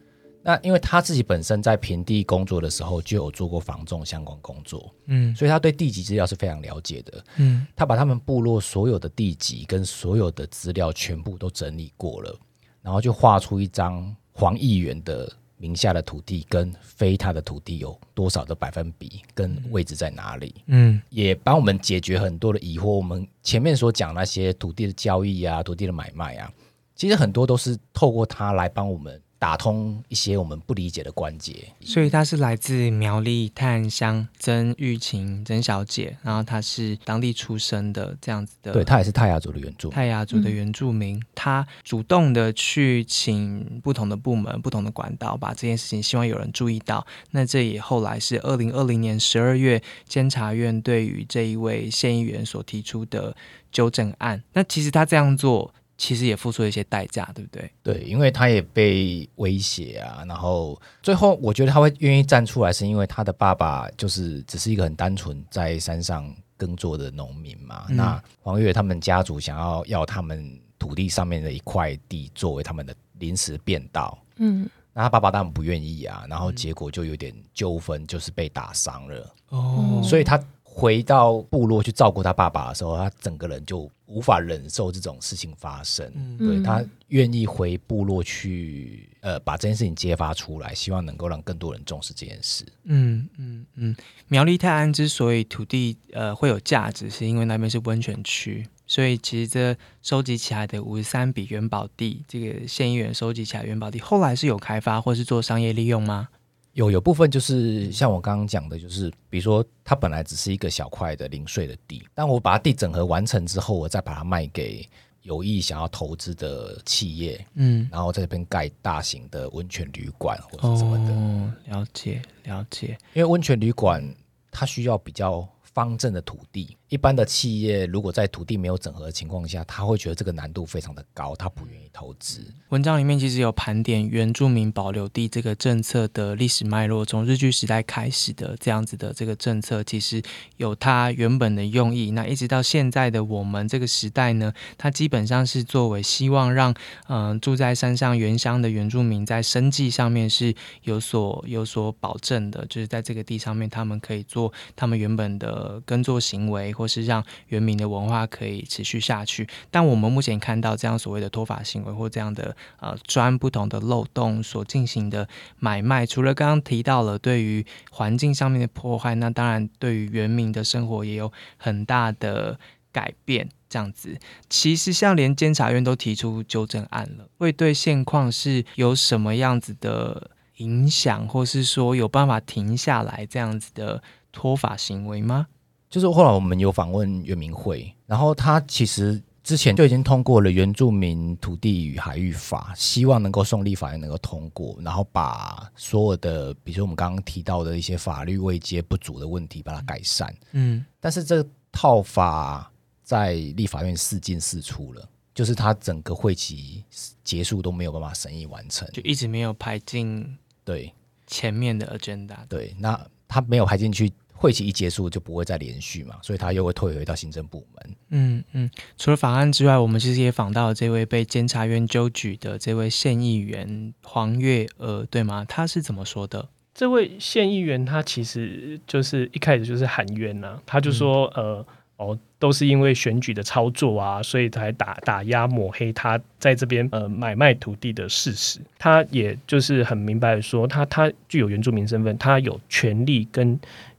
[0.46, 12.38] 那因为他自己本身在平地工作的时候就有做过防重相关工作，嗯，所以他对地籍资料是非常了解的，嗯，他把他们部落所有的地籍跟所有的资料全部都整理过了，
[12.82, 22.88] 然后就画出一张黄议员的名下的土地跟非他的土地有多少的百分比跟位置在哪里，嗯，也帮我们解决很多的疑惑。
[22.88, 26.52] 我们前面所讲那些土地的交易啊，土地的买卖啊，
[26.94, 29.18] 其实很多都是透过他来帮我们。
[29.44, 47.06] 打通一些我们不理解的关节，所以她是来自苗栗泰安乡曾玉琴曾小姐，然后她是当地出生的这样子的，对她也是泰雅族的原住泰雅族的原住民，她主动的去请不同的部门、不同的管道把这件事情希望有人注意到。
[47.32, 53.36] 那这也后来是二零二零年十二月监察院对于这一位县议员所提出的
[53.70, 54.42] 纠正案。
[54.54, 55.74] 那其实他这样做。
[56.04, 57.72] 其实也付出了一些代价，对不对？
[57.82, 67.86] 对，因为他也被威胁啊，然后最后我觉得他会愿意站出来，是因为他的爸爸就是只是一个很单纯在山上耕作的农民嘛。
[67.88, 79.34] 那黄月他们家族想要要他们土地上面的一块地作为他们的临时便道，嗯，那他爸爸当然不愿意啊，然后结果就有点纠纷，就是被打伤了。
[79.48, 80.38] 哦，所以他。
[80.76, 86.12] 回到部落去照顾他爸爸的时候，他整个人就无法忍受这种事情发生。
[86.38, 92.64] 对他愿意回部落去，呃，把这件事情揭发出来，希望能够让更多人重视这件事。
[92.84, 93.96] 嗯嗯嗯。
[94.28, 106.28] 苗栗泰安之所以土地呃会有价值，是因为那边是温泉区，所以其实这收集起来的五十三笔元宝地，这个县议员收集起来元宝地，后来是有开发或是做商业利用吗？
[106.74, 114.88] 有有部分就是像我刚刚讲的，就是比如说它本来只是一个小块的零碎的地，但我把它地整合完成之后，我再把它卖给
[115.22, 121.14] 有意想要投资的企业，嗯，然后在这边盖大型的温泉旅馆或者什么的。
[121.14, 124.02] 哦了解了解，因为温泉旅馆
[124.50, 126.76] 它需要比较方正的土地。
[126.94, 132.46] 一般的企业如果在土地没有整合的情况下，他会觉得这个难度非常的高，他不愿意投资。
[132.68, 140.22] 文章里面其实有盘点原住民保留地这个政策的历史脉络，从日据时代开始的这样子的这个政策，其实
[140.56, 142.12] 有它原本的用意。
[142.12, 146.72] 那一直到现在的我们这个时代呢，它基本上是作为希望让
[147.08, 156.83] 嗯住在山上原乡的原住民在生计上面是有所有所保证的，就是在这个地上面他们可以做他们原本的耕作行为或。
[156.84, 159.48] 或是让原民的文化可以持续下去。
[159.70, 165.26] 但我们目前看到这样所谓的脱法行为或这样的呃钻不同的漏洞所进行的
[165.58, 172.58] 买卖，除了刚刚提到了对于环境上面的破坏，那当然对于原民的生活也有很大的
[172.92, 173.48] 改变。
[173.66, 174.16] 这样子，
[174.48, 185.48] 其实像连监察院都提出纠正案了，会对现况是有什么样子的影响，或是说有办法停下来这样子的脱法行为吗？
[185.94, 200.34] 就是后来我们有访问原民会，然后他其实之前就已经通过了《原住民土地与海域法》，希望能够送立法院能够通过，然后把所有的，比如说我们刚刚提到的一些法律未接不足的问题，把它改善。
[200.50, 202.68] 嗯，但是这套法。
[203.06, 206.82] 在立法院四进四出了，就是他整个会期
[207.22, 210.90] 结束都没有办法审议完成，就一直没有排进对
[211.26, 212.38] 前面的 agenda。
[212.48, 214.10] 对，那他没有排进去，
[214.44, 217.96] 会期一结束就不会再连续嘛，所以他又会退回到行政部门。
[218.10, 225.46] 嗯嗯，除了法案之外，我们其实也访到了这位被监察院纠举的这位县议员黄月娥，对吗？
[225.48, 226.48] 他是怎么说的？
[226.74, 231.66] 这位县议员他其实就是一开始就是喊冤呐，他就说呃。
[231.96, 238.58] 哦，都是因为选举的操作啊，所以才打打压抹黑他在这边呃买卖土地的事实。
[238.76, 243.56] 他也就是很明白的说，他他具有原住民身份，他有权利跟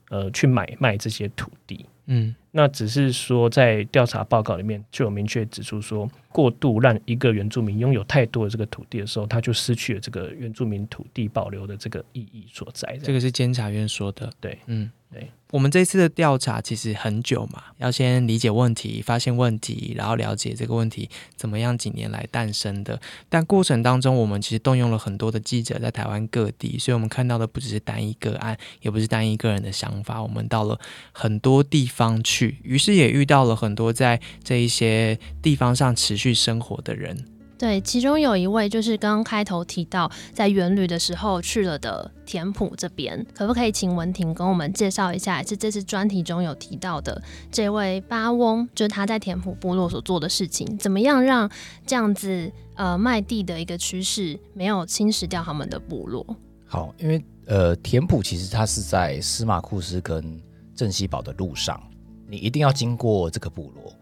[0.10, 1.86] 呃去买卖这些土地。
[2.08, 12.96] 嗯，那只是说在调查报告里面就有明确指出说，过度让一个原住民拥有太多的这个土地的时候，他就失去了这个原住民土地保留的这个意义所在。
[13.02, 14.32] 这个是监察院说的。
[14.40, 14.92] 对，嗯。
[15.52, 23.00] 我们这次的调查其实很久嘛，要先理解问题、发现问题，然后了解这个问题怎么样几年来诞生的。
[23.30, 30.22] 但过程当中，我们其实动用了很多的记者在台湾各地，所以我们看到的不只是单一个案，也不是单一个人的想法。
[30.22, 30.78] 我们到了
[31.14, 37.35] 很多地方去，于是也遇到了很多在这一些地方上持续生活的人。
[37.58, 45.42] 对，其中有一位就是刚刚开头提到在原旅的时候去了的田埔这边，可不可以请文婷跟我们介绍一下？
[45.42, 51.50] 是这次专题中有提到的这位巴翁，就是他在田埔部落所做的事情，怎么样让
[51.86, 56.26] 这样子呃卖地的一个趋势没有侵蚀掉他们的部落？
[56.66, 60.42] 好，因为呃田埔其实它是在司马库斯跟
[60.76, 61.82] 镇西堡的路上，
[62.28, 63.94] 你一定要经过这个部落。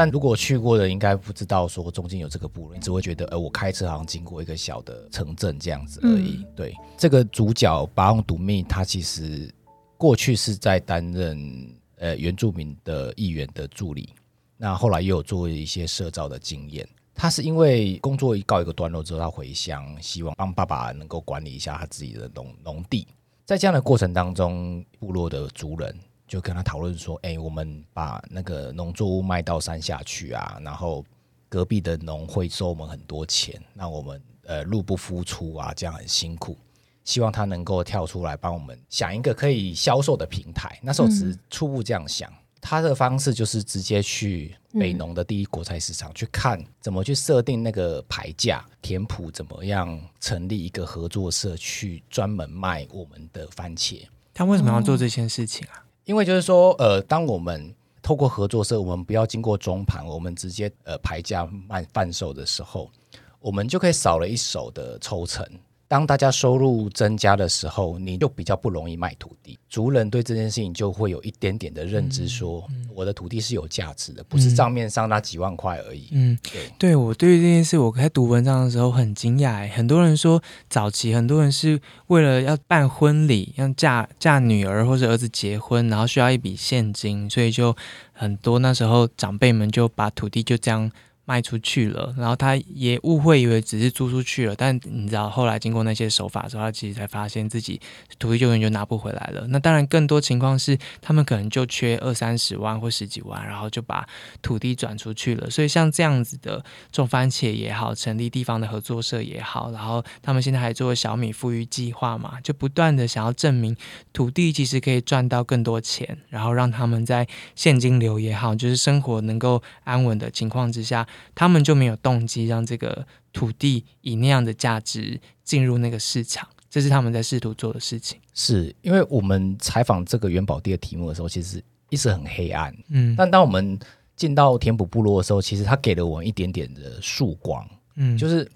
[0.00, 6.42] 但如果去过的，应该不知道说中间有这个部落，你只会觉得，呃，我开车好像经过一个小的城镇这样子而已。
[6.56, 9.54] 对，这个主角巴翁独密，他其实
[9.98, 14.14] 过去是在担任呃原住民的议员的助理，
[14.56, 16.88] 那后来又有做一些社造的经验。
[17.14, 23.06] 他是因为工作一告一个段落之后，他回乡，希望帮爸爸能够管理一下他自己的农农地。
[23.44, 25.94] 在这样的过程当中，部落的族人。
[26.30, 31.04] 就跟他讨论说：“哎，我们把那个农作物卖到山下去啊，然后
[31.48, 36.56] 隔壁的农会收我们很多钱，那我们呃入不敷出啊，这样很辛苦。
[37.02, 40.78] 希望他能够跳出来帮我们想一个可以销售的平台。
[40.80, 54.06] 那时候只是初步这样想，他的方式就是直接去北农的第一国菜市场去看怎么去设定那个牌价，田圃怎么样成立一个合作社去专门卖我们的番茄。
[54.32, 62.90] 他为什么要做这件事情啊？”因为就是说，呃，当我们透过合作社，我们不要经过中盘，我们直接呃排价卖贩售的时候，
[63.38, 65.46] 我们就可以少了一手的抽成。
[65.90, 69.58] 当大家收入增加的时候，你就比较不容易卖土地。
[69.68, 72.64] 族人对这件事情就会有一点点的认知，说
[72.94, 76.06] 我的土地是有价值的，不是账面上那几万块而已。
[76.12, 79.68] 嗯，对，对我对于这件事，我在读文章的时候很惊讶。
[79.68, 87.76] 很多人说，早期很多人是为了要办婚礼，要嫁嫁女儿或者儿子结婚，然后需要一笔现金，所以就
[88.12, 90.92] 很多那时候长辈们就把土地就这样。
[91.30, 97.80] 卖出去了，然后他也误会以为只是租出去了，但你知道后来经过那些手法之后，他其实才发现自己
[98.18, 99.46] 土地救援就拿不回来了。
[99.46, 104.04] 那当然更多情况是他们可能就缺二三十万或十几万，然后就把
[104.42, 105.48] 土地转出去了。
[105.48, 113.76] 所以像这样子的种番茄也好，成立地方的合作社也好，然后他们现在还做小米富裕计划嘛，就不断的想要证明
[114.12, 121.06] 土地其实可以赚到更多钱，然后让他们在现金流也好，就是生活能够安稳的情况之下。
[121.34, 128.18] 他们就没有动机让这个土地以那样的价值进入那个市场，这是他们在试图做的事情。
[128.34, 132.74] 是因为我们采访这个元宝地的题目的时候，其实一直很黑暗。
[132.88, 133.78] 嗯，但当我们
[134.16, 137.68] 进到田埔部落的时候，其实他给了我们一点点的曙光。
[137.96, 138.50] 嗯，就是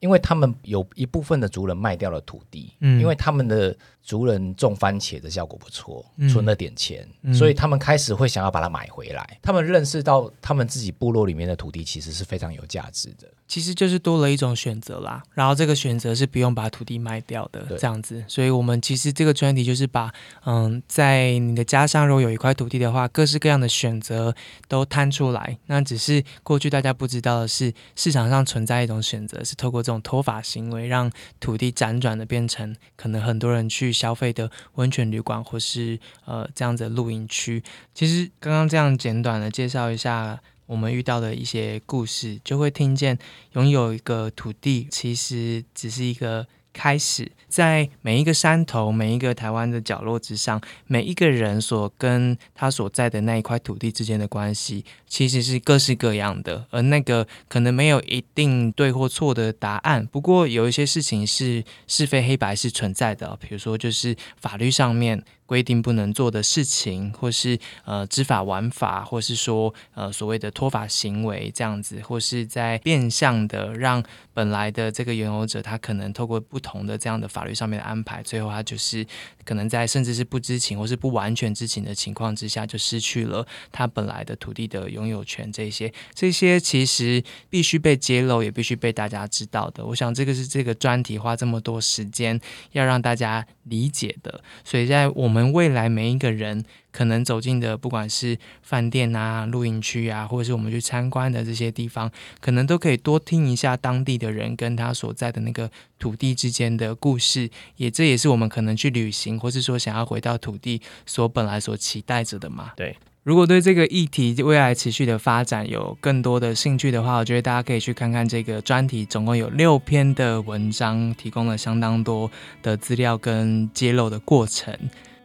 [0.00, 9.38] 因为他们有一部分的族人卖掉了土地，嗯因为他们的族人种番茄的效果不错，嗯存了点钱，嗯所以他们开始会想要把它买回来。
[9.42, 13.26] 他们认识到他们自己部落里面的土地其实是非常有价值的。
[13.48, 18.24] 其实就是多了一种选择啦，然后这个选择是不用把土地卖掉的，这样子。
[18.26, 20.12] 所以我们其实这个专题就是把，
[20.44, 24.34] 嗯，在你的家乡如果有一块土地的话，各式各样的选择
[24.68, 25.56] 都摊出来。
[25.66, 37.62] 那只是过去大家不知道的是，市场上存在一种选择，是透过这种脱法行为，让土地辗转的变成可能很多人去消费的温泉旅馆或是呃这样子的露营区。
[37.94, 43.18] 其实刚刚这样简短的介绍一下我们遇到的一些故事，就会听见
[43.52, 60.04] 拥有一个土地其实只是一个开始，在每一个山头、每一个台湾的角落之上，每一个人所跟他所在的那一块土地之间的关系，其实是各式各样的，而那个可能没有一定对或错的答案。
[60.06, 65.24] 不过有一些事情是是非黑白是存在的，比如说就是法律上面。
[65.46, 74.02] 规定不能做的事情，或是呃知法玩法，或是说呃所谓的脱法行为这样子，或是在变相的让
[74.34, 79.06] 本来的这个拥有者，他可能透过不同的这样的法律上面的安排，最后他就是
[79.44, 85.50] 可能在甚至是不知情或是不完全知情的情况之下，就失去了他本来的土地的拥有权。
[85.52, 89.84] 这些这些其实必须被揭露，也必须被大家知道的。
[89.86, 92.38] 我想这个是这个专题花这么多时间
[92.72, 94.42] 要让大家理解的。
[94.64, 102.10] 所以在我们未来每一个人可能走进的，不管是饭店啊、露营区啊，或者是我们去参观的这些地方，
[102.40, 107.50] 可能都可以多听一下当地的人跟他所在的那个土地之间的故事。
[107.76, 112.72] 也这也是我们可能去旅行，或是说想要回到土地所本来所期待着的嘛。
[112.76, 112.96] 对。
[113.26, 122.30] 如果对这个议题未来持续的发展有更多的兴趣的话，我觉得大家可以去看看这个专题，总共有六篇的文章，提供了相当多
[122.62, 124.72] 的资料跟揭露的过程。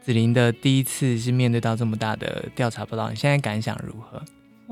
[0.01, 4.19] 子琳的第一次是面对到这么大的调查报道，你现在感想如何？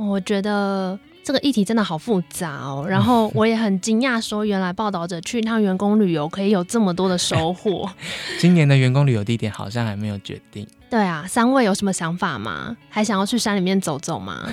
[0.07, 7.89] 我觉得这个议题真的好复杂哦，然后我也很惊讶，说原来报道者去一趟员工旅游可以有这么多的收获。
[8.39, 10.65] 今年的员工旅游地点好像还没有决定。
[10.89, 12.75] 对啊，三位有什么想法吗？
[12.89, 14.51] 还想要去山里面走走吗？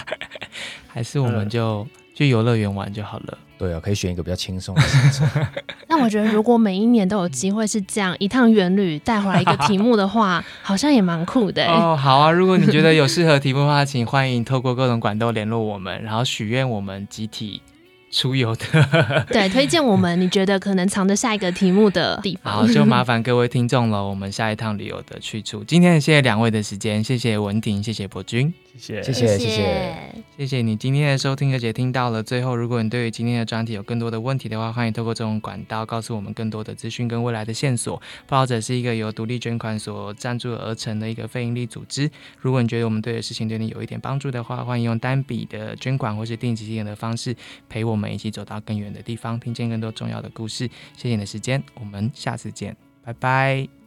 [0.86, 1.86] 还是我们就
[2.18, 3.38] 去游乐园玩就好了。
[3.56, 5.46] 对啊，可以选一个比较轻松的行程。
[5.86, 11.72] 那我觉得如果每一年都有机会是这样一趟远旅带回来一个题目的话， 好像也蛮酷的、欸。
[11.72, 12.32] 哦，好啊！
[12.32, 17.62] 如果你觉得有适合题目的话，请欢迎透过各种管道联络我们，然后许愿我们集体
[18.10, 19.24] 出游的。
[19.30, 22.52] 对，推荐我们你觉得可能藏着下一个题目的地方。
[22.52, 24.04] 好，就麻烦各位听众了。
[24.04, 25.62] 我们下一趟旅游的去处。
[25.62, 28.52] 今天谢谢两位的时间，谢谢文婷，谢谢博君。
[28.78, 30.24] 谢谢，谢谢谢谢。
[30.38, 32.54] 谢谢你今天的收听，而且听到了最后。
[32.54, 38.00] 如果你对于今天的专题有更多的问题的话，欢迎透过这种管道告诉我们更多的资讯跟未来的线索。
[38.26, 42.08] 报道者是一个由独立捐款所赞助而成的一个非营利组织。
[42.38, 47.34] 如果你觉得我们对的事情对你有一点帮助的话，欢迎用单笔的捐款或是定期定额的方式
[47.68, 50.68] 陪我们一起走到更远的地方，听见更多重要的故事。
[50.96, 53.77] 谢谢你的时间，我们下次见，拜拜。